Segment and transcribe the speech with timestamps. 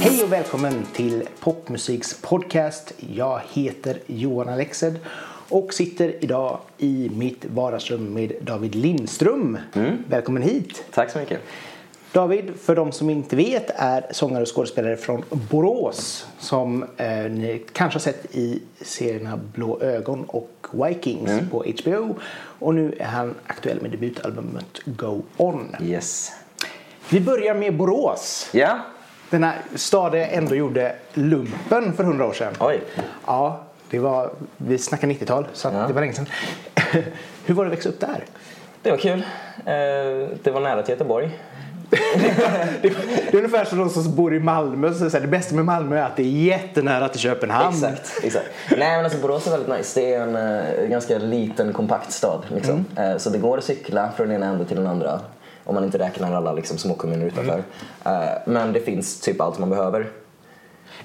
[0.00, 2.92] Hej och välkommen till Popmusiks podcast.
[3.14, 4.98] Jag heter Johan Alexed
[5.48, 9.58] och sitter idag i mitt vardagsrum med David Lindström.
[10.08, 10.84] Välkommen hit!
[10.90, 11.40] Tack så mycket.
[12.14, 17.62] David, för de som inte vet, är sångare och skådespelare från Borås som eh, ni
[17.72, 22.16] kanske har sett i serierna Blå ögon och Vikings på HBO.
[22.58, 25.76] Och nu är han aktuell med debutalbumet Go On.
[25.82, 26.32] Yes.
[27.10, 28.48] Vi börjar med Borås.
[28.52, 28.78] Ja,
[29.30, 32.54] Den här stad där jag ändå gjorde lumpen för hundra år sedan.
[32.60, 32.80] oj.
[33.26, 35.86] Ja, det var, vi snackar 90-tal så Ja.
[35.86, 36.26] det var länge sedan.
[37.46, 38.24] Hur var det att växa upp där?
[38.82, 39.18] Det var kul.
[39.58, 41.30] Eh, Det var nära till Göteborg.
[42.82, 42.92] Det,
[43.30, 44.94] det är ungefär som de som bor i Malmö.
[44.94, 47.74] Så så det bästa med Malmö är att det är jättenära till Köpenhamn.
[47.74, 48.24] Exakt.
[48.24, 48.46] exakt.
[48.70, 50.00] Nej men alltså Borås är väldigt nice.
[50.00, 52.42] Det är en eh, ganska liten kompakt stad.
[52.54, 52.84] Liksom.
[52.96, 55.20] Eh, så det går att cykla från den ena änden till den andra.
[55.64, 57.62] Om man inte räknar alla liksom, småkommuner utanför.
[58.04, 58.12] Eh,
[58.46, 60.10] men det finns typ allt man behöver.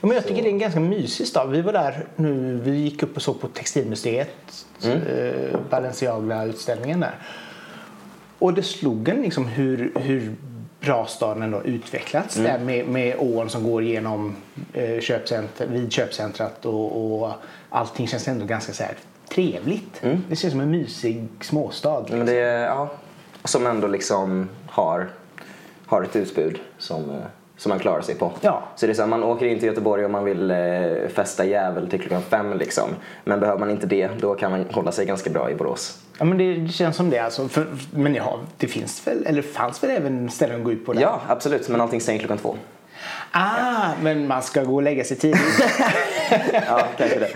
[0.01, 1.49] Ja, men jag tycker det är en ganska mysig stad.
[1.49, 5.01] Vi var där nu, vi gick upp och såg på Textilmuseet, mm.
[5.69, 7.15] Balenciaga-utställningen där.
[8.39, 10.35] Och det slog en liksom hur, hur
[10.79, 14.35] bra staden ändå utvecklats där med, med ån som går genom
[14.73, 17.31] eh, köpcenter, vid köpcentrat och, och
[17.69, 18.93] allting känns ändå ganska så här
[19.29, 20.01] trevligt.
[20.29, 22.05] Det känns som en mysig småstad.
[22.09, 22.89] Men det är, ja,
[23.43, 25.09] som ändå liksom har,
[25.85, 27.17] har ett utbud som, eh,
[27.57, 28.31] som man klarar sig på.
[28.41, 28.63] Ja.
[28.75, 30.57] Så det är så här, man åker in till Göteborg och man vill eh,
[31.13, 32.89] festa jävel till klockan fem liksom.
[33.23, 36.03] Men behöver man inte det, då kan man hålla sig ganska bra i Borås.
[36.19, 37.47] Ja men det, känns som det alltså.
[37.47, 40.93] För, men ja, det finns väl, eller fanns väl även ställen att gå ut på
[40.93, 41.01] där?
[41.01, 41.69] Ja, absolut.
[41.69, 42.55] Men allting stänger klockan två.
[43.31, 45.41] Ah, men man ska gå och lägga sig tidigt.
[46.67, 47.29] Ja, kanske det.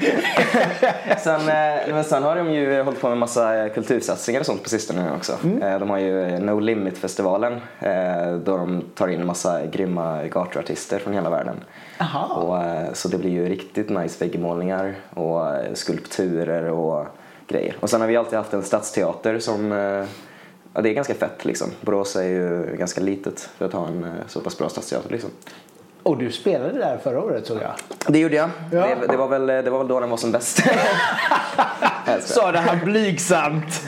[1.20, 4.70] sen, eh, men sen har de ju hållit på med massa kultursatsningar och sånt på
[4.70, 5.34] sistone också.
[5.62, 11.00] Eh, De har ju No Limit-festivalen eh, då de tar in en massa grymma gatuartister
[11.00, 11.56] från hela världen.
[12.00, 12.36] Aha.
[12.36, 17.06] Och, eh, så det blir ju riktigt nice väggmålningar och eh, skulpturer och
[17.48, 17.78] grejer.
[17.80, 20.06] Och sen har vi alltid haft en stadsteater som eh,
[20.74, 21.72] Ja, det är ganska fett liksom.
[21.82, 25.30] Borås är ju ganska litet för att ha en eh, så pass bra stadsteater liksom.
[26.04, 27.72] Och du spelade där förra året såg jag.
[28.08, 28.50] Det gjorde jag.
[28.72, 28.88] Ja.
[28.88, 30.64] Det, det, var väl, det var väl då den var som bäst.
[32.20, 33.82] Sa det här blygsamt.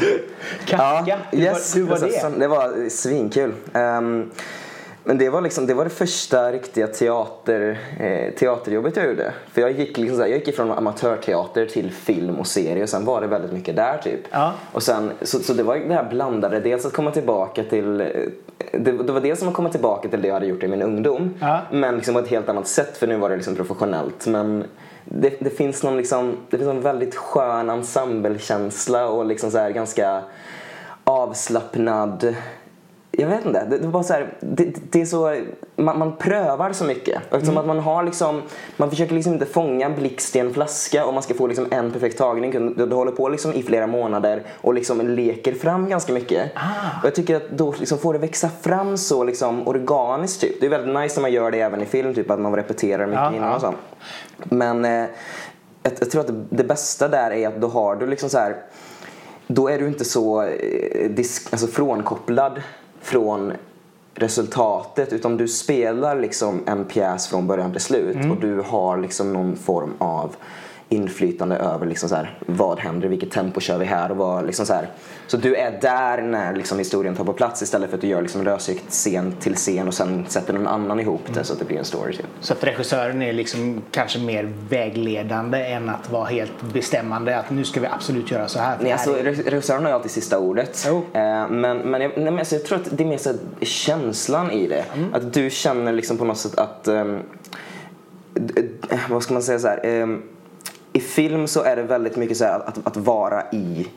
[0.65, 1.19] Kafka.
[1.31, 2.39] hur, yes, var, hur var det?
[2.39, 3.53] Det var svinkul.
[3.73, 4.31] Ehm,
[5.05, 9.33] men det var, liksom, det var det första riktiga teater, eh, teaterjobbet jag gjorde.
[9.51, 12.89] För jag gick, liksom så här, jag gick ifrån amatörteater till film och serie och
[12.89, 14.21] sen var det väldigt mycket där typ.
[14.31, 14.53] Ja.
[14.71, 18.07] Och sen, så, så det var det här blandade, dels att komma tillbaka till eh,
[18.71, 20.81] det, det var dels som att komma tillbaka till det jag hade gjort i min
[20.81, 21.33] ungdom.
[21.39, 21.61] Ja.
[21.71, 24.27] Men liksom på ett helt annat sätt för nu var det liksom professionellt.
[24.27, 24.63] Men
[25.05, 29.69] det, det finns någon liksom, det finns en väldigt skön ensemblekänsla och liksom så här
[29.69, 30.21] ganska
[31.03, 32.35] avslappnad
[33.17, 33.65] jag vet inte.
[33.65, 35.35] Det, det, var så här, det, det är så,
[35.75, 37.21] man, man prövar så mycket.
[37.31, 38.41] Eftersom att man har liksom,
[38.77, 41.67] man försöker liksom inte fånga en blixt i en flaska och man ska få liksom
[41.71, 42.51] en perfekt tagning.
[42.51, 46.51] Du, du håller på liksom i flera månader och liksom leker fram ganska mycket.
[46.99, 50.59] Och jag tycker att då liksom får det växa fram så liksom organiskt typ.
[50.59, 53.05] Det är väldigt nice när man gör det även i film, typ att man repeterar
[53.05, 53.55] mycket Ja, innan ja.
[53.55, 53.73] och så.
[54.37, 54.91] Men eh,
[55.83, 58.37] jag, jag tror att det, det bästa där är att då har du liksom så
[58.37, 58.55] här
[59.47, 62.61] då är du inte så eh, disk, alltså frånkopplad
[63.05, 63.53] från
[64.15, 69.33] resultatet utan du spelar liksom en pjäs från början till slut och du har liksom
[69.33, 70.35] någon form av
[70.95, 74.65] inflytande över liksom så här, vad händer, vilket tempo kör vi här och vad, liksom
[74.65, 74.89] så, här.
[75.27, 78.21] så du är där när liksom historien tar på plats istället för att du gör
[78.21, 81.65] liksom lösryckt scen till scen och sen sätter någon annan ihop det så att det
[81.65, 82.25] blir en story typ.
[82.39, 87.63] Så att regissören är liksom kanske mer vägledande än att vara helt bestämmande att nu
[87.63, 88.77] ska vi absolut göra så här.
[88.81, 89.13] Nej, alltså,
[89.45, 90.85] regissören har ju alltid sista ordet.
[90.87, 90.97] Jo.
[91.13, 94.51] Eh, men men, jag, nej, men alltså, jag tror att det är mer så känslan
[94.51, 94.85] i det.
[94.95, 95.13] Mm.
[95.13, 96.83] Att du känner liksom på något sätt att...
[96.83, 98.61] d-
[99.09, 99.85] vad ska man säga så här?
[99.85, 100.21] ehm,
[100.95, 103.87] I film så är det väldigt mycket så här att, att, vara i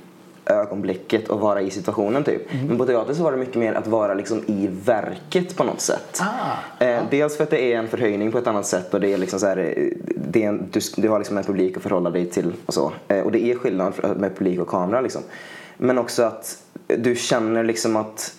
[0.47, 2.53] ögonblicket och vara i situationen typ.
[2.53, 2.67] Mm.
[2.67, 5.81] Men på teater så var det mycket mer att vara liksom i verket på något
[5.81, 6.21] sätt.
[6.21, 9.13] Ah, Eh, dels för att det är en förhöjning på ett annat sätt och det
[9.13, 9.89] är liksom så här, eh,
[10.31, 12.93] det är en, du, du har liksom en publik att förhålla dig till och så.
[13.09, 15.23] Eh, och det är skillnad med publik och kamera liksom.
[15.77, 18.35] Men också att du känner liksom att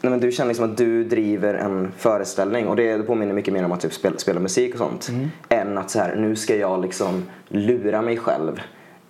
[0.00, 3.64] Nej, men du känner liksom att du driver en föreställning och det, påminner mycket mer
[3.64, 5.08] om att typ spela, spela musik och sånt.
[5.08, 5.30] Mm.
[5.48, 8.60] Än att så här, nu ska jag liksom lura mig själv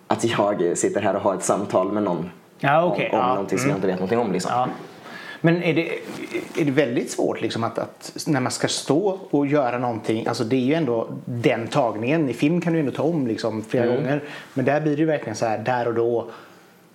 [0.07, 2.31] att jag sitter här och har ett samtal med någon
[2.61, 3.29] Ja, okej, om, om ja.
[3.35, 4.33] någonting som jag inte vet någonting om.
[4.33, 4.51] Liksom.
[4.55, 4.69] Ja.
[5.41, 5.89] Men är det,
[6.61, 10.45] är det väldigt svårt liksom att, att när man ska stå och göra någonting, alltså
[10.45, 12.29] det är ju ändå den tagningen.
[12.29, 13.97] I film kan du ändå ta om liksom flera Mm.
[13.97, 14.23] gånger.
[14.55, 16.31] Men där blir det ju verkligen så här där och då.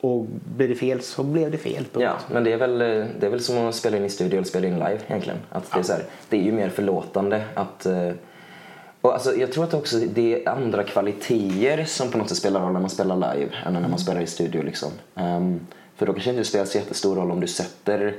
[0.03, 0.25] Och
[0.57, 1.83] blir det fel så blev det fel.
[1.83, 2.03] Punkt.
[2.03, 4.47] Ja, men det är, väl, det är väl som att spela in i studio eller
[4.47, 5.39] spela in live egentligen.
[5.49, 8.11] Att det, är så här, det är ju mer förlåtande att eh,
[9.01, 12.61] och alltså, jag tror att också det är andra kvaliteter som på något sätt spelar
[12.61, 14.63] roll när man spelar live än när man spelar i studio.
[14.63, 14.91] Liksom.
[15.13, 18.15] Um, för då kanske det inte spelar så jättestor roll om du sätter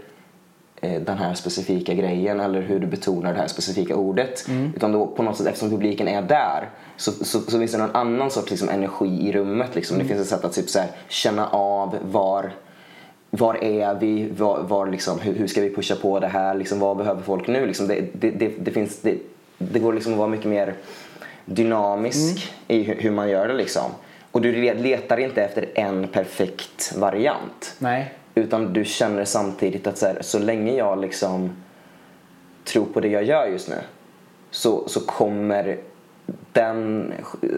[0.81, 4.49] eh, den här specifika grejen eller hur du betonar det här specifika ordet.
[4.49, 4.73] Mm.
[4.77, 7.97] Utan då på något sätt, eftersom publiken är där så, så, så finns det någon
[7.97, 9.75] annan sorts liksom, energi i rummet.
[9.75, 9.97] Liksom.
[9.97, 10.07] Mm.
[10.07, 12.53] Det finns ett sätt att typ, så här, känna av var
[13.31, 14.29] var är vi?
[14.31, 16.55] Var, var liksom, hur, hur, ska vi pusha på det här?
[16.55, 17.67] Liksom, vad behöver folk nu?
[17.67, 19.19] Liksom, det, det, det, det finns, det,
[19.59, 20.75] det går liksom att vara mycket mer
[21.45, 22.81] dynamisk mm.
[22.81, 23.91] i hur man gör det liksom.
[24.31, 27.75] Och du letar inte efter en perfekt variant.
[27.79, 28.15] Nej.
[28.35, 31.57] Utan du känner samtidigt att så, här, så länge jag liksom
[32.65, 33.77] tror på det jag gör just nu
[34.51, 35.79] så, så kommer
[36.53, 37.13] den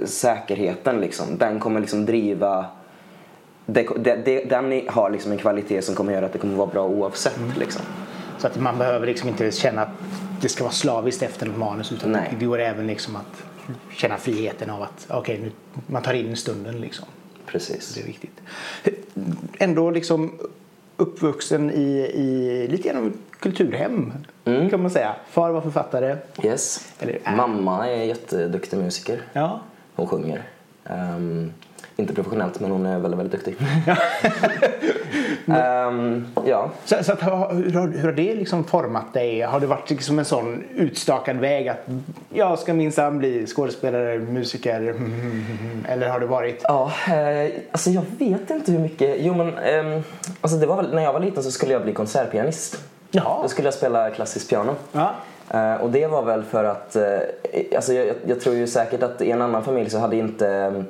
[0.04, 2.66] säkerheten liksom, den kommer liksom driva
[3.66, 6.66] det, det, det, den har liksom en kvalitet som kommer göra att det kommer vara
[6.66, 7.36] bra oavsett.
[7.36, 7.52] Mm.
[7.58, 7.82] Liksom.
[8.38, 9.88] Så att man behöver liksom inte känna att
[10.40, 12.36] det ska vara slaviskt efter något manus utan Nej.
[12.38, 13.44] det går även liksom att
[13.90, 15.50] känna friheten av att okay,
[15.86, 17.08] man tar in stunden liksom.
[17.46, 17.94] Precis.
[17.94, 18.40] Det är viktigt.
[19.58, 20.38] Ändå liksom
[20.96, 24.12] uppvuxen i, i lite grann kulturhem
[24.44, 24.70] mm.
[24.70, 25.14] kan man säga.
[25.28, 26.16] Far var författare.
[26.42, 26.92] Yes.
[27.00, 27.36] Eller, äh.
[27.36, 29.20] Mamma är jätteduktig musiker.
[29.32, 29.60] Ja.
[29.94, 30.42] Hon sjunger.
[30.84, 31.52] Um,
[31.96, 33.66] inte professionellt men hon är väldigt, väldigt duktig.
[35.46, 36.70] um, ja.
[36.84, 39.40] Så, så att, hur, har, hur har det liksom format dig?
[39.40, 41.86] Har det varit liksom en sån utstakad väg att
[42.32, 44.80] jag ska minsann bli skådespelare, musiker?
[45.88, 46.60] Eller har det varit?
[46.62, 49.16] Ja, eh, alltså jag vet inte hur mycket.
[49.20, 50.02] Jo men eh,
[50.40, 52.82] alltså det var väl, när jag var liten så skulle jag bli konsertpianist.
[53.10, 53.42] Jaha.
[53.42, 54.74] Då skulle jag spela klassiskt piano.
[54.92, 55.14] Ja.
[55.54, 59.22] Uh, och det var väl för att, uh, alltså jag, jag, tror ju säkert att
[59.22, 60.84] i en annan familj så hade inte um,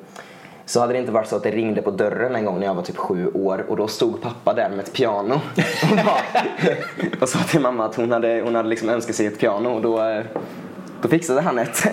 [0.67, 2.75] så hade det inte varit så att det ringde på dörren en gång när jag
[2.75, 5.35] var typ sju år och då stod pappa där med ett piano
[5.91, 9.39] och, bara, och sa till mamma att hon hade, hon hade liksom önskat sig ett
[9.39, 10.25] piano och då, eh,
[11.03, 11.87] då fixade han ett.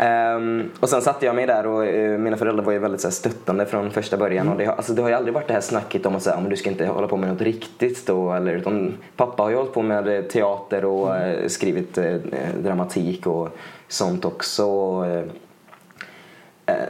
[0.00, 3.08] Um, och sen satte jag mig där och uh, mina föräldrar var ju väldigt så
[3.08, 4.46] här, stöttande från första början.
[4.46, 4.52] Mm.
[4.52, 6.40] Och det, har, alltså, det har ju aldrig varit det här snacket om att säga,
[6.40, 8.32] du ska inte hålla på med något riktigt då.
[8.32, 11.42] Eller, utan, pappa har ju hållit på med eh, teater och mm.
[11.42, 12.16] uh, skrivit uh,
[12.62, 13.48] dramatik och
[13.88, 14.44] sånt också.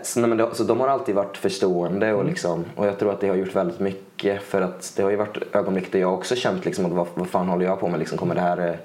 [0.02, 2.30] Så, nej, det, så de har alltid varit förstående och, mm.
[2.30, 5.16] liksom, och jag tror att det har gjort väldigt mycket för att det har ju
[5.16, 7.98] varit ögonblick där jag också känt liksom att vad, vad fan håller jag på med
[7.98, 8.78] liksom, kommer det här,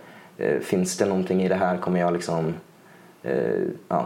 [0.62, 2.54] finns det någonting i det här, kommer jag liksom,
[3.88, 4.06] ja,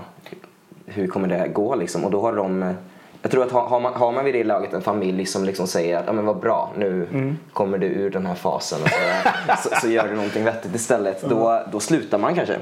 [0.85, 2.05] hur kommer det gå liksom?
[2.05, 2.75] Och då har de
[3.21, 5.97] jag tror att har man, har man vid det laget en familj som liksom säger
[5.97, 7.37] att ja, men vad bra, nu mm.
[7.53, 11.23] kommer du ur den här fasen och så, så, så, gör du någonting vettigt istället.
[11.23, 11.37] Mm.
[11.37, 12.57] Då, då slutar man kanske.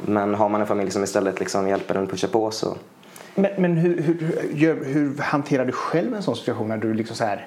[0.00, 2.76] Men har man en familj som istället liksom hjälper en pusha på så
[3.38, 7.24] men, men hur, hur, hur, hanterar du själv en sån situation när du liksom så
[7.24, 7.46] här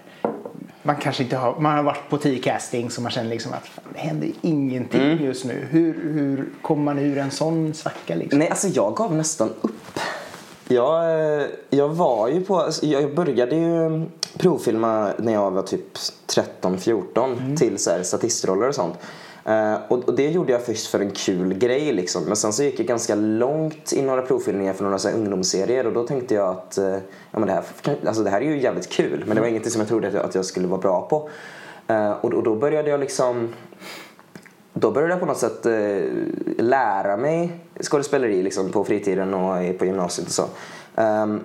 [0.90, 3.68] man kanske inte har, man har varit på tio castings och man känner liksom att
[3.68, 5.26] fan, det händer ingenting mm.
[5.26, 5.68] just nu.
[5.70, 8.40] Hur, hur kommer man ur en sån svacka liksom?
[8.40, 10.00] Nej, alltså jag gav nästan upp.
[10.68, 14.06] Jag, eh, jag var ju på, alltså, jag började ju
[14.38, 15.98] provfilma när jag var typ
[16.62, 17.56] 13-14 mm.
[17.56, 18.96] till så här, statistroller och sånt.
[19.48, 22.24] Uh, och, och, det gjorde jag först för en kul grej liksom.
[22.24, 25.88] Men sen så gick jag ganska långt i några provfilmningar för några så här, ungdomsserier
[25.88, 26.86] och då tänkte jag att uh,
[27.32, 27.64] ja, men det, här,
[28.08, 30.14] alltså, det här är ju jävligt kul men det var ingenting som jag trodde att
[30.14, 31.30] jag, att jag skulle vara bra på.
[31.94, 33.50] Uh, och, och, då började jag liksom
[34.74, 35.66] då började jag på något sätt
[36.58, 40.46] lära mig skådespeleri liksom, på fritiden och på gymnasiet och så.
[40.96, 41.40] Ehm,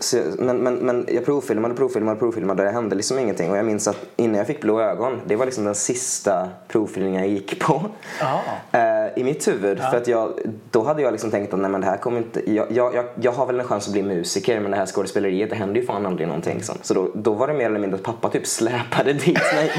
[0.00, 3.50] så, men, men, men jag provfilmade, provfilmade, provfilmade och det hände liksom ingenting.
[3.50, 7.20] Och jag minns att innan jag fick blå ögon, det var liksom den sista provfilmningen
[7.20, 7.74] jag gick på.
[7.74, 9.78] Uh, I mitt huvud.
[9.78, 9.90] Ja.
[9.90, 10.32] För att jag,
[10.70, 13.04] då hade jag liksom tänkt att nej men det här kommer inte, jag, jag, jag,
[13.20, 15.86] jag har väl en chans att bli musiker men det här skådespeleriet det händer ju
[15.86, 16.56] fan aldrig någonting.
[16.56, 16.74] Liksom.
[16.82, 19.70] Så då, då var det mer eller mindre att pappa typ släpade dit mig.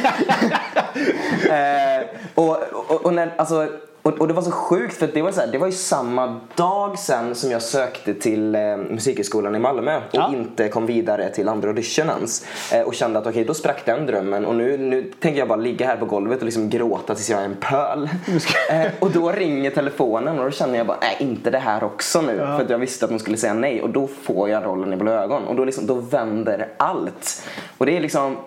[1.46, 2.06] uh,
[2.36, 2.58] och,
[2.88, 3.68] och, och när, alltså
[4.08, 6.40] och, och, det var så sjukt för det var, så här, det var ju samma
[6.56, 10.34] dag sen som jag sökte till eh, Musikhögskolan i Malmö och ja.
[10.34, 12.46] inte kom vidare till andra audition ens.
[12.74, 15.48] Eh, och kände att okej, okay, då sprack den drömmen och nu, nu tänker jag
[15.48, 18.10] bara ligga här på golvet och liksom gråta tills jag är en pöl.
[18.70, 22.22] eh, och då ringer telefonen och då känner jag bara, nej inte det här också
[22.22, 22.36] nu.
[22.36, 22.58] Ja.
[22.58, 24.96] För att jag visste att de skulle säga nej och då får jag rollen i
[24.96, 27.44] Blå ögon och då, liksom, då vänder allt.
[27.78, 28.38] Och det är liksom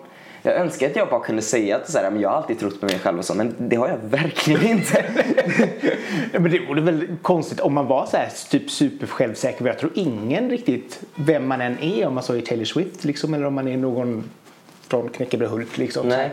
[0.41, 2.79] jag önskar att jag bara kunde säga att så här, men jag har alltid trott
[2.79, 5.05] på mig själv och så, men det har jag verkligen inte.
[6.33, 9.65] ja, men det vore väl konstigt om man var så här typ supersjälvsäker.
[9.65, 13.33] Jag tror ingen riktigt, vem man än är, om man så är Taylor Swift liksom,
[13.33, 14.29] eller om man är någon
[14.87, 16.07] från Knäckebröd liksom.
[16.07, 16.31] Nej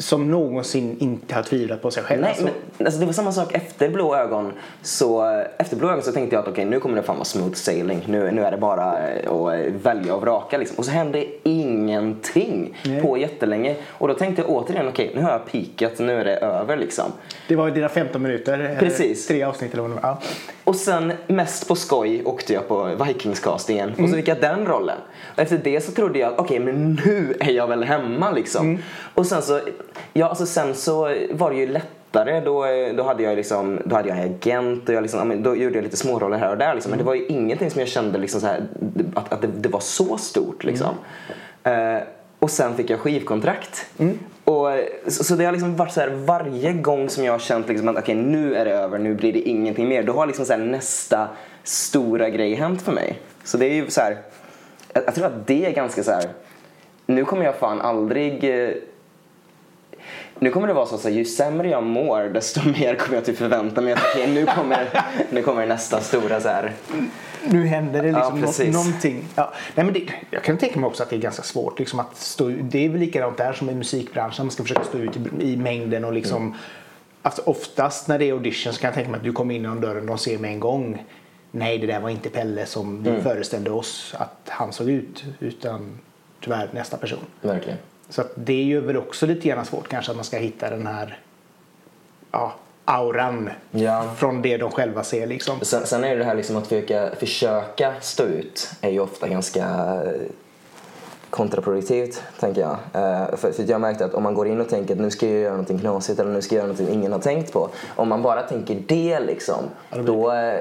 [0.00, 2.20] som någonsin inte har tvivlat på sig själv.
[2.20, 2.44] Nej, alltså.
[2.78, 4.52] men alltså, det var samma sak efter Blå ögon.
[4.82, 7.24] Så, efter Blå ögon så tänkte jag att okej, okay, nu kommer det fan vara
[7.24, 8.04] smooth sailing.
[8.06, 10.78] Nu, nu är det bara att välja och vraka liksom.
[10.78, 13.02] Och så hände ingenting Nej.
[13.02, 13.76] på jättelänge.
[13.88, 17.12] Och då tänkte jag återigen, okej nu har jag pikat, nu är det över liksom.
[17.48, 18.52] Det var ju dina 15 minuter.
[18.52, 19.26] eller Precis.
[19.26, 19.98] Tre avsnitt eller vad.
[20.02, 20.18] Ja.
[20.64, 24.98] Och sen mest på skoj åkte jag på Vikings-castingen och så fick jag den rollen.
[25.34, 28.78] Och efter det så trodde jag okej men nu är jag väl hemma liksom.
[29.14, 29.60] Och sen så,
[30.12, 32.66] ja alltså sen så var det ju lättare då,
[32.96, 35.84] då hade jag liksom, då hade jag en agent och jag liksom, då gjorde jag
[35.84, 36.90] lite småroller här och där liksom.
[36.90, 38.62] Men det var ju ingenting som jag kände liksom så här,
[39.14, 40.94] att, att det, det var så stort liksom.
[41.62, 41.98] Eh,
[42.38, 43.86] och sen fick jag skivkontrakt.
[44.44, 44.68] Och,
[45.06, 47.88] så, så det har liksom varit så här varje gång som jag har känt liksom
[47.88, 50.02] att okej nu är det över, nu blir det ingenting mer.
[50.02, 51.28] Då har liksom så här nästa
[51.62, 53.18] stora grej hänt för mig.
[53.44, 54.16] Så det är ju så här,
[54.92, 56.24] jag, jag tror att det är ganska så här.
[57.06, 58.70] nu kommer jag fan aldrig eh,
[60.40, 63.36] nu kommer det vara så att ju sämre jag mår desto mer kommer jag typ
[63.38, 64.88] förvänta mig att okej, nu, kommer,
[65.30, 66.72] nu kommer nästa stora så här.
[67.44, 68.74] Nu händer det Ja, liksom precis.
[68.74, 69.24] någonting.
[69.34, 69.52] Ja.
[69.74, 71.78] Nej, men det, jag kan tänka mig också att det är ganska svårt.
[71.78, 74.46] Liksom att stå, det är väl likadant där som i musikbranschen.
[74.46, 76.42] Man ska försöka stå ut i, i mängden och liksom.
[76.42, 76.54] Mm.
[77.22, 79.62] Alltså, oftast när det är audition så kan jag tänka mig att du kommer in
[79.62, 81.04] genom dörren och de ser med en gång.
[81.50, 83.14] Nej, det där var inte Pelle som Mm.
[83.16, 85.24] vi föreställde oss att han såg ut.
[85.38, 85.98] Utan
[86.44, 87.18] tyvärr nästa person.
[87.42, 87.78] Verkligen.
[88.10, 90.70] Så att det är ju väl också lite grann svårt kanske att man ska hitta
[90.70, 91.18] den här
[92.32, 92.52] ja,
[92.84, 94.04] auran Ja.
[94.16, 95.60] från det de själva ser liksom.
[95.62, 99.64] Sen, sen är det här liksom att försöka, försöka stå ut är ju ofta ganska
[100.04, 100.20] eh,
[101.30, 102.70] kontraproduktivt, tänker jag.
[102.70, 105.26] Eh, för, för jag märkte att om man går in och tänker att nu ska
[105.26, 107.68] jag göra någonting knasigt eller nu ska jag göra någonting ingen har tänkt på.
[107.96, 109.64] Om man bara tänker det liksom,
[110.06, 110.60] då, eh,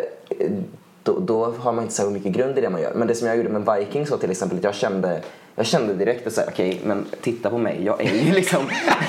[1.03, 2.93] då, då har man inte så mycket grund i det man gör.
[2.95, 5.21] Men det som jag gjorde med Vikings var till exempel att jag kände
[5.59, 7.81] jag kände direkt att okej, men titta på mig.
[7.85, 8.59] Jag är ju liksom,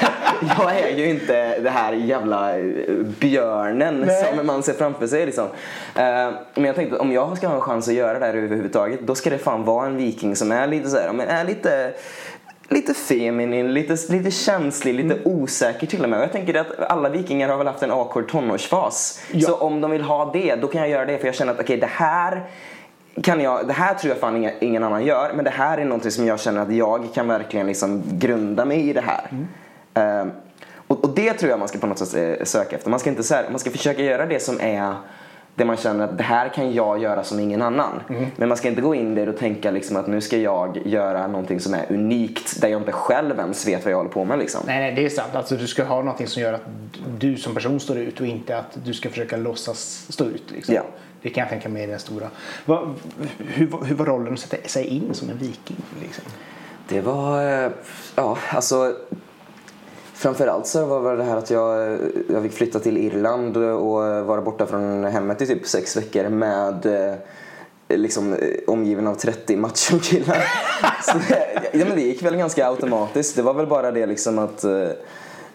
[0.59, 2.65] jag är ju inte det här jävla eh,
[3.21, 4.35] björnen Nej.
[4.37, 5.45] som man ser framför sig liksom.
[5.95, 8.35] Eh, men jag tänkte att om jag ska ha en chans att göra det här
[8.35, 11.45] överhuvudtaget, då ska det fan vara en viking som är lite så här, men är
[11.45, 11.93] lite
[12.73, 16.19] Lite feminin, lite, lite känslig, lite osäker till och med.
[16.19, 19.23] Och jag tänker att alla vikingar har väl haft en awkward tonårsfas.
[19.33, 19.49] Ja.
[19.49, 21.19] Så om de vill ha det, då kan jag göra det.
[21.19, 22.43] För jag känner att okej, det här
[23.23, 25.33] kan jag, det här tror jag fan ingen, ingen annan gör.
[25.35, 28.89] Men det här är någonting som jag känner att jag kan verkligen liksom grunda mig
[28.89, 29.29] i det här.
[29.95, 30.27] Eh,
[30.87, 32.91] och, och det tror jag man ska på något sätt eh, söka efter.
[32.91, 34.95] Man ska, inte, så här, man ska försöka göra det som är
[35.55, 38.01] det man känner att det här kan jag göra som ingen annan.
[38.37, 41.27] Men man ska inte gå in där och tänka liksom att nu ska jag göra
[41.27, 44.39] någonting som är unikt där jag inte själv ens vet vad jag håller på med.
[44.39, 44.61] Liksom.
[44.67, 45.35] Nej, nej, det är sant.
[45.35, 46.65] Alltså, du ska ha någonting som gör att
[47.19, 50.51] du som person står ut och inte att du ska försöka låtsas stå ut.
[50.51, 50.75] Liksom.
[50.75, 50.83] Ja.
[51.23, 52.31] Det kan jag tänka mig är den stora.
[52.65, 52.95] Vad,
[53.39, 55.77] hur, var- hur var rollen att sätta sig in som en viking?
[56.01, 56.25] Liksom?
[56.89, 57.71] Det var, eh,
[58.17, 58.95] ja alltså
[60.15, 61.99] Framförallt så var det här att jag, eh,
[62.33, 66.87] jag fick flytta till Irland och vara borta från hemmet i typ sex veckor med
[66.87, 67.15] eh,
[67.89, 68.37] liksom
[68.67, 70.37] omgiven av 30 machokillar.
[71.29, 73.37] det, ja, men det gick väl ganska automatiskt.
[73.37, 74.65] Det var väl bara det liksom att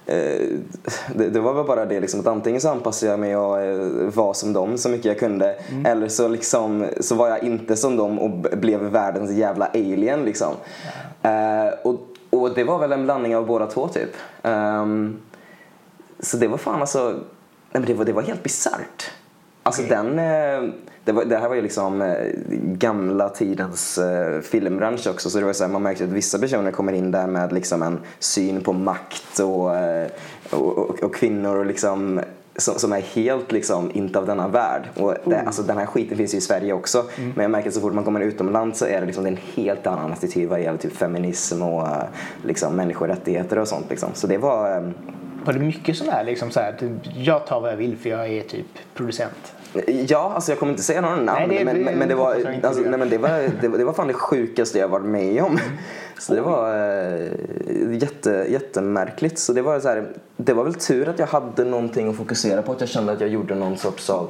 [0.05, 3.77] det, det var väl bara det liksom att antingen så anpassade jag mig och eh,
[4.13, 7.97] var som dem så mycket jag kunde eller så liksom så var jag inte som
[7.97, 10.53] dem och blev världens jävla alien liksom.
[11.21, 14.11] Eh, och, och det var väl en blandning av båda två typ.
[14.43, 15.17] Ehm,
[16.19, 17.21] så det var fan alltså, nej
[17.71, 19.11] men det var, det var helt bisarrt.
[19.67, 22.15] Alltså den, eh, det, var, det här var ju liksom eh,
[22.61, 26.71] gamla tidens eh, filmbransch också så det var så här, man märkte att vissa personer
[26.71, 29.71] kommer in där med liksom en syn på makt och,
[30.49, 32.21] och, och, och kvinnor och liksom
[32.55, 34.89] som, som är helt liksom inte av denna värld.
[34.95, 37.03] Och det, alltså, den här skiten finns ju i Sverige också.
[37.35, 39.31] Men jag märker att så fort man kommer utomlands så är det, liksom, det är
[39.31, 41.87] en helt annan attityd vad gäller typ feminism och
[42.43, 43.85] liksom, människorättigheter och sånt.
[43.89, 44.09] Liksom.
[44.13, 44.93] Så det var...
[45.45, 48.09] Var det mycket sån här, liksom så här typ, jag tar vad jag vill för
[48.09, 49.53] jag är typ producent?
[50.07, 51.47] Ja, alltså jag kommer inte säga några namn.
[51.47, 52.33] Nej, det- men, men, men det var,
[52.63, 53.29] alltså, nej, men det var,
[53.61, 55.57] det, var- det var fan det sjukaste jag varit med om.
[56.19, 59.39] Så det var eh, jätte, jättemärkligt.
[59.39, 60.05] Så det var så här,
[60.37, 62.71] det var väl tur att jag hade någonting att fokusera på.
[62.71, 64.29] Att jag kände att jag gjorde någon sorts av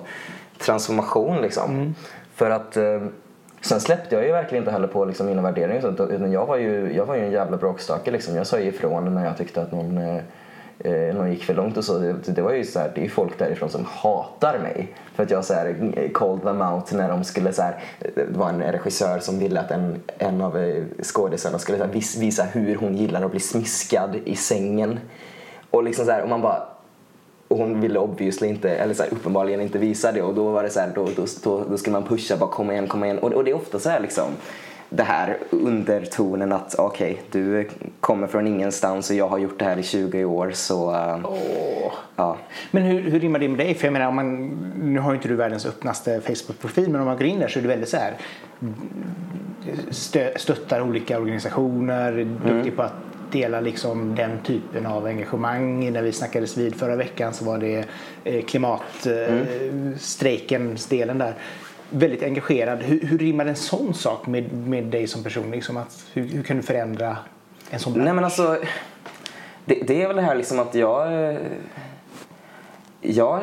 [0.59, 1.71] transformation liksom.
[1.71, 1.95] Mm.
[2.35, 3.01] För att eh,
[3.61, 6.93] Sen släppte jag ju verkligen inte heller på liksom mina värderingar utan jag var ju,
[6.95, 8.35] jag var ju en jävla bråkstake liksom.
[8.35, 10.21] Jag sa ifrån när jag tyckte att någon eh,
[10.79, 11.99] eh, någon gick för långt och så.
[11.99, 14.95] Det, det var ju så här, det är folk därifrån som hatar mig.
[15.13, 18.09] För att jag så här, eh, called them out när de skulle så här, eh,
[18.15, 21.91] det var en regissör som ville att en, en av eh, skådespelarna skulle så här,
[21.91, 24.99] vis, visa hur hon gillar att bli smiskad i sängen.
[25.71, 26.63] Och liksom så här, och man bara
[27.47, 30.63] och hon ville obviously inte, eller så här, uppenbarligen inte visa det och då var
[30.63, 33.19] det så här, då, då, då, då skulle man pusha bara kom igen, kom igen.
[33.19, 34.27] Och, och det är ofta så här liksom
[34.89, 39.65] det här undertonen att okej, okay, du kommer från ingenstans och jag har gjort det
[39.65, 40.89] här i 20 år så...
[40.89, 41.93] Oh.
[42.15, 42.37] ja.
[42.71, 43.73] Men hur, hur rimmar det med dig?
[43.73, 44.45] För jag menar, om man,
[44.81, 47.59] nu har ju inte du världens öppnaste Facebook-profil men om man går in där så
[47.59, 48.17] är det väldigt så här
[49.89, 52.39] stö, stöttar olika organisationer, mm.
[52.45, 52.93] duktig på att
[53.31, 55.93] dela liksom den typen av engagemang.
[55.93, 57.85] När vi snackades vid förra veckan så var det
[58.23, 60.99] eh, klimatstrejkens mm.
[60.99, 61.33] delen där
[61.89, 62.81] väldigt engagerad.
[62.81, 65.51] Hur, hur rimmar en sån sak med, med dig som person?
[65.51, 67.17] Liksom att, hur, hur kan du förändra
[67.69, 68.05] en sån bransch?
[68.05, 68.57] Nej men alltså,
[69.65, 71.37] det, det, är väl det här liksom att jag...
[73.01, 73.41] Jag,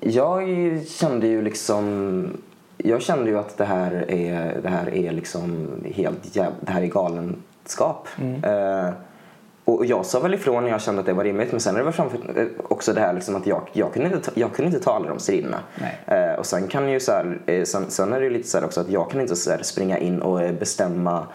[0.00, 0.42] jag
[0.86, 2.28] kände ju liksom...
[2.76, 6.82] Jag kände ju att det här är, det här är liksom helt jäv, det här
[6.82, 8.08] är galenskap.
[8.18, 8.44] Mm.
[8.44, 8.92] Uh,
[9.66, 11.84] och jag sa väl ifrån när jag kände att det var rimligt men sen är
[11.84, 14.84] det framför eh, också det här liksom att jag, jag, kunde inte, jag kunde inte
[14.84, 15.60] tala de striderna.
[16.06, 18.64] Eh, och sen kan ju så här, eh, sen, sen, är det ju lite så
[18.64, 21.26] också att jag kan inte så springa in och eh, bestämma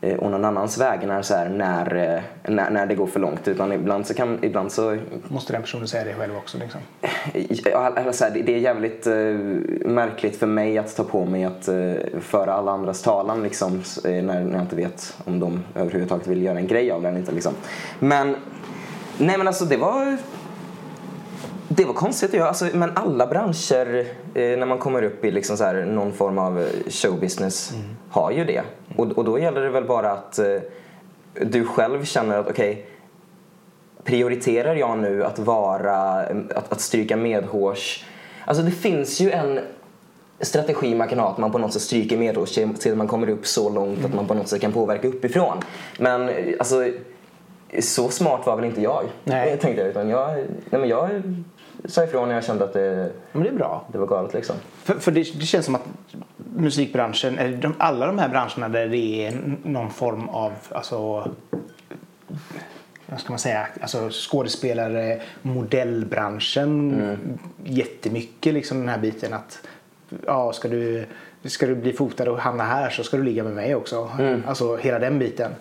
[0.00, 3.48] och någon annans vägnar så här, när, eh, när, när det går för långt.
[3.48, 4.98] Utan ibland så kan, ibland så...
[5.28, 6.80] Måste den personen säga det själv också liksom?
[7.64, 9.14] Ja, så här, det är jävligt eh,
[9.90, 14.22] märkligt för mig att ta på mig att eh, föra alla andras talan liksom, när,
[14.22, 17.32] när jag inte vet om de överhuvudtaget vill göra en grej av det eller inte.
[17.32, 17.52] Liksom.
[17.98, 18.36] Men,
[19.18, 20.16] nej men alltså det var
[21.72, 25.56] det var konstigt göra, alltså, men alla branscher eh, när man kommer upp i liksom
[25.56, 27.84] så här, någon form av showbusiness mm.
[28.10, 28.62] har ju det.
[28.96, 30.56] Och, och då gäller det väl bara att eh,
[31.34, 32.84] du själv känner att okej, okay,
[34.04, 35.96] prioriterar jag nu att vara,
[36.54, 38.04] att, att stryka medhårs?
[38.44, 39.60] Alltså det finns ju en
[40.40, 43.46] strategi man kan ha att man på något sätt stryker medhårs till man kommer upp
[43.46, 44.10] så långt mm.
[44.10, 45.56] att man på något sätt kan påverka uppifrån.
[45.98, 46.86] Men alltså
[47.78, 49.58] så smart var väl inte jag, nej.
[49.58, 49.90] tänkte jag.
[49.90, 50.34] Utan jag,
[50.70, 51.22] nej men jag
[51.84, 53.84] sa ifrån när jag kände att det, men det, är bra.
[53.92, 54.34] det var galet.
[54.34, 54.56] Liksom.
[54.82, 55.84] För, för det, det, känns som att
[56.36, 61.30] musikbranschen, eller de, alla de här branscherna där det är någon form av alltså,
[63.06, 67.38] vad ska man säga, alltså skådespelare, modellbranschen mm.
[67.64, 69.62] jättemycket liksom den här biten att
[70.26, 71.06] ja, ska du
[71.44, 74.10] ska du bli fotad och hamna här så ska du ligga med mig också.
[74.18, 74.42] Mm.
[74.46, 75.52] Alltså hela den biten.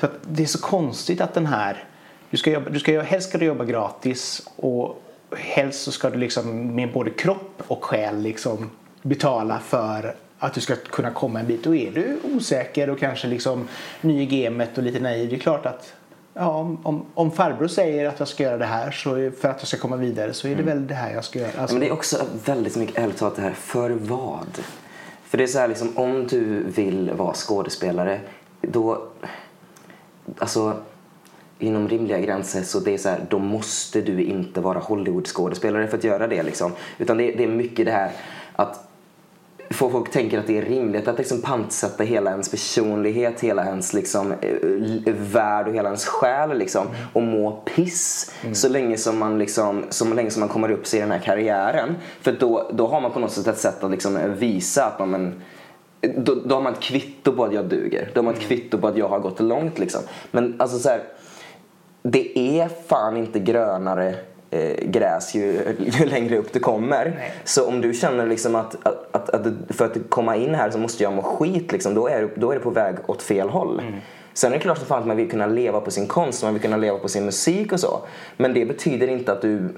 [0.00, 1.84] Så det är så konstigt att den här,
[2.30, 5.02] du ska, jobba, du ska, helst ska du jobba gratis och
[5.36, 8.70] helst så ska du liksom med både kropp och själ liksom
[9.02, 11.66] betala för att du ska kunna komma en bit.
[11.66, 13.68] Och är du osäker och kanske liksom
[14.00, 15.92] ny i gamet och lite naiv, det är klart att
[16.34, 19.68] ja, om, om farbror säger att jag ska göra det här så för att jag
[19.68, 20.76] ska komma vidare så är det mm.
[20.76, 21.50] väl det här jag ska göra.
[21.58, 21.74] Alltså...
[21.74, 24.58] men det är också väldigt mycket ärligt talat det här, för vad?
[25.24, 28.20] För det är så här liksom, om du vill vara skådespelare
[28.60, 29.06] då,
[30.38, 30.76] alltså
[31.60, 35.98] inom rimliga gränser så det är så här, då måste du inte vara Hollywood-skådespelare för
[35.98, 36.72] att göra det liksom.
[36.98, 38.10] Utan det, det är mycket det här
[38.56, 38.90] att
[39.70, 44.32] folk tänker att det är rimligt att liksom pantsätta hela ens personlighet, hela ens liksom,
[44.32, 48.54] eh, värld och hela ens själ liksom, och må piss mm.
[48.54, 51.18] så, länge som man liksom, så länge som man kommer upp sig i den här
[51.18, 51.94] karriären.
[52.20, 55.10] För då, då har man på något sätt ett sätt att liksom visa att man,
[55.10, 55.42] men,
[56.16, 58.10] då, då har man ett kvitto på att jag duger.
[58.14, 58.48] Då har man ett mm.
[58.48, 59.78] kvitto på att jag har gått långt.
[59.78, 60.00] Liksom.
[60.30, 61.02] Men alltså så här,
[62.02, 64.14] det är fan inte grönare
[64.50, 65.42] eh, gräs ju,
[65.78, 67.04] ju, längre upp du kommer.
[67.04, 67.32] Nej.
[67.44, 70.78] Så om du känner liksom att, att, att, att, för att komma in här så
[70.78, 73.80] måste jag må skit, liksom, då, är, då är det på väg åt fel håll.
[73.80, 74.00] Mm.
[74.34, 76.52] Sen är det klart att, fan att man vill kunna leva på sin konst, man
[76.52, 78.00] vill kunna leva på sin musik och så.
[78.36, 79.68] Men det betyder inte att du...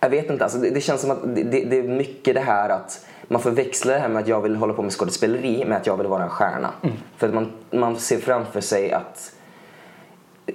[0.00, 2.40] Jag vet inte, alltså det, det känns som att det, det, det, är mycket det
[2.40, 5.76] här att man förväxlar det här med att jag vill hålla på med skådespeleri med
[5.76, 6.70] att jag vill vara en stjärna.
[6.82, 6.96] Mm.
[7.16, 9.32] För att man, man ser framför sig att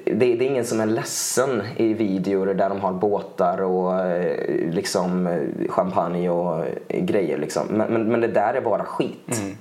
[0.03, 4.69] det, det, är ingen som är ledsen i videor där de har båtar och eh,
[4.71, 7.37] liksom eh, champagne och grejer.
[7.37, 7.67] Liksom.
[7.67, 9.41] Men, men, men det där är bara skit.
[9.41, 9.57] Mm.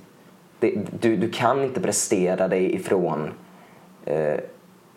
[0.59, 3.31] Det, du, du kan inte prestera dig ifrån...
[4.05, 4.35] Eh,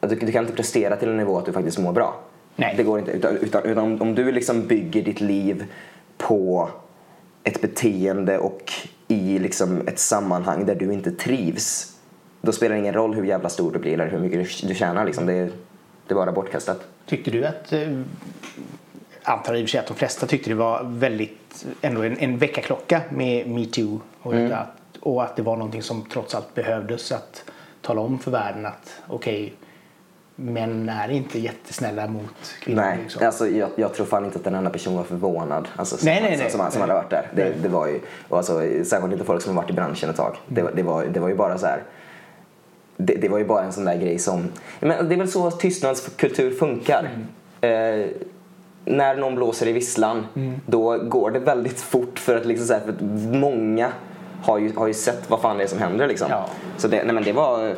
[0.00, 2.14] du, du, kan inte prestera till en nivå att du faktiskt mår bra.
[2.56, 2.74] Nej.
[2.76, 3.10] Det går inte.
[3.10, 5.64] Utan, utan, utan om, om du liksom bygger ditt liv
[6.16, 6.68] på
[7.44, 8.72] ett beteende och
[9.08, 11.97] i liksom ett sammanhang där du inte trivs
[12.40, 15.04] då spelar det ingen roll hur jävla stor du blir eller hur mycket du tjänar.
[15.04, 15.26] Liksom.
[15.26, 15.50] Det, är,
[16.06, 16.80] det är bara bortkastat.
[17.06, 18.00] Tyckte du att, eh,
[19.22, 22.38] antar i och för sig att de flesta tyckte det var väldigt, ändå en, en
[22.38, 24.52] väckarklocka med metoo och, mm.
[24.52, 27.44] att, och att det var någonting som trots allt behövdes att
[27.82, 29.52] tala om för världen att okej okay,
[30.38, 32.80] män är inte jättesnälla mot kvinnor.
[32.80, 33.26] Nej, liksom.
[33.26, 36.22] alltså, jag, jag, tror fan inte att en enda person var förvånad alltså, som, nej,
[36.22, 37.28] nej, nej, som, som, som hade varit där.
[37.34, 38.52] Det, det, var ju, alltså,
[38.84, 40.36] särskilt inte folk som har varit i branschen ett tag.
[40.46, 41.82] Det, det, var, det var ju bara så här
[42.98, 44.48] det, det, var ju bara en sån där grej som...
[44.80, 47.10] Men det är väl så tystnadskultur funkar.
[47.60, 48.00] Mm.
[48.00, 48.06] Eh,
[48.84, 50.60] när någon blåser i visslan mm.
[50.66, 53.00] då går det väldigt fort för att, liksom så här, för att
[53.34, 53.92] många
[54.42, 56.26] har ju, har ju sett vad fan det är som händer liksom.
[56.30, 56.48] Ja.
[56.76, 57.74] Så det, nej, men det var,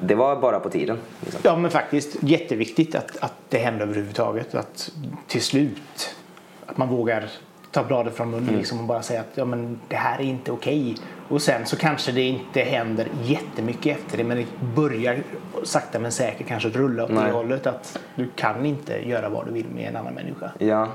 [0.00, 0.98] det var bara på tiden.
[1.20, 1.40] Liksom.
[1.44, 4.54] Ja men faktiskt jätteviktigt att, att det händer överhuvudtaget.
[4.54, 4.92] Att
[5.26, 6.16] till slut
[6.66, 7.30] att man vågar
[7.76, 8.58] ta bladet från munnen Mm.
[8.58, 10.96] liksom och bara säga att ja, men det här är inte okej.
[11.28, 15.18] Och sen så kanske det inte händer jättemycket efter det men det börjar
[15.64, 17.24] sakta men säkert kanske rulla åt Nej.
[17.24, 20.50] det hållet att du kan inte göra vad du vill med en annan människa.
[20.58, 20.88] Ja.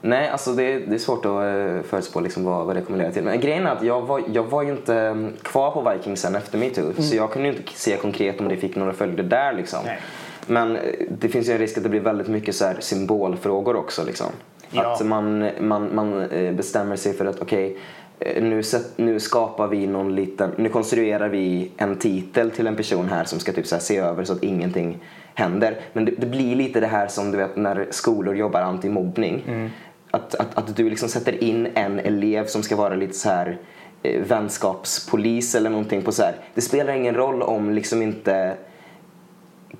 [0.00, 3.12] Nej, alltså det, det är svårt att uh, förutspå liksom vad, vad det kommer leda
[3.12, 3.22] till.
[3.22, 6.34] Men grejen är att jag var, jag var ju inte mm, kvar på Vikings sen
[6.34, 6.92] efter metoo.
[7.02, 9.80] Så jag kunde ju inte se konkret om det fick några följder där liksom.
[9.84, 9.98] Nej.
[10.46, 14.04] Men eh, det finns ju en risk att det blir väldigt mycket så symbolfrågor också
[14.04, 14.26] liksom.
[14.72, 14.92] Ja.
[14.92, 17.76] Att man, man, man eh, bestämmer sig för att okej,
[18.18, 18.62] eh, nu,
[18.96, 23.38] nu skapar vi någon liten, nu konstruerar vi en titel till en person här som
[23.38, 24.98] ska typ så se över så att ingenting
[25.34, 25.76] händer.
[25.92, 29.44] Men det, det blir lite det här som du vet när skolor jobbar antimobbning.
[29.48, 29.70] Mm.
[30.10, 33.58] Att, att, att du liksom sätter in en elev som ska vara lite så här
[34.02, 36.34] eh, vänskapspolis eller någonting på så här.
[36.54, 38.56] Det spelar ingen roll om liksom inte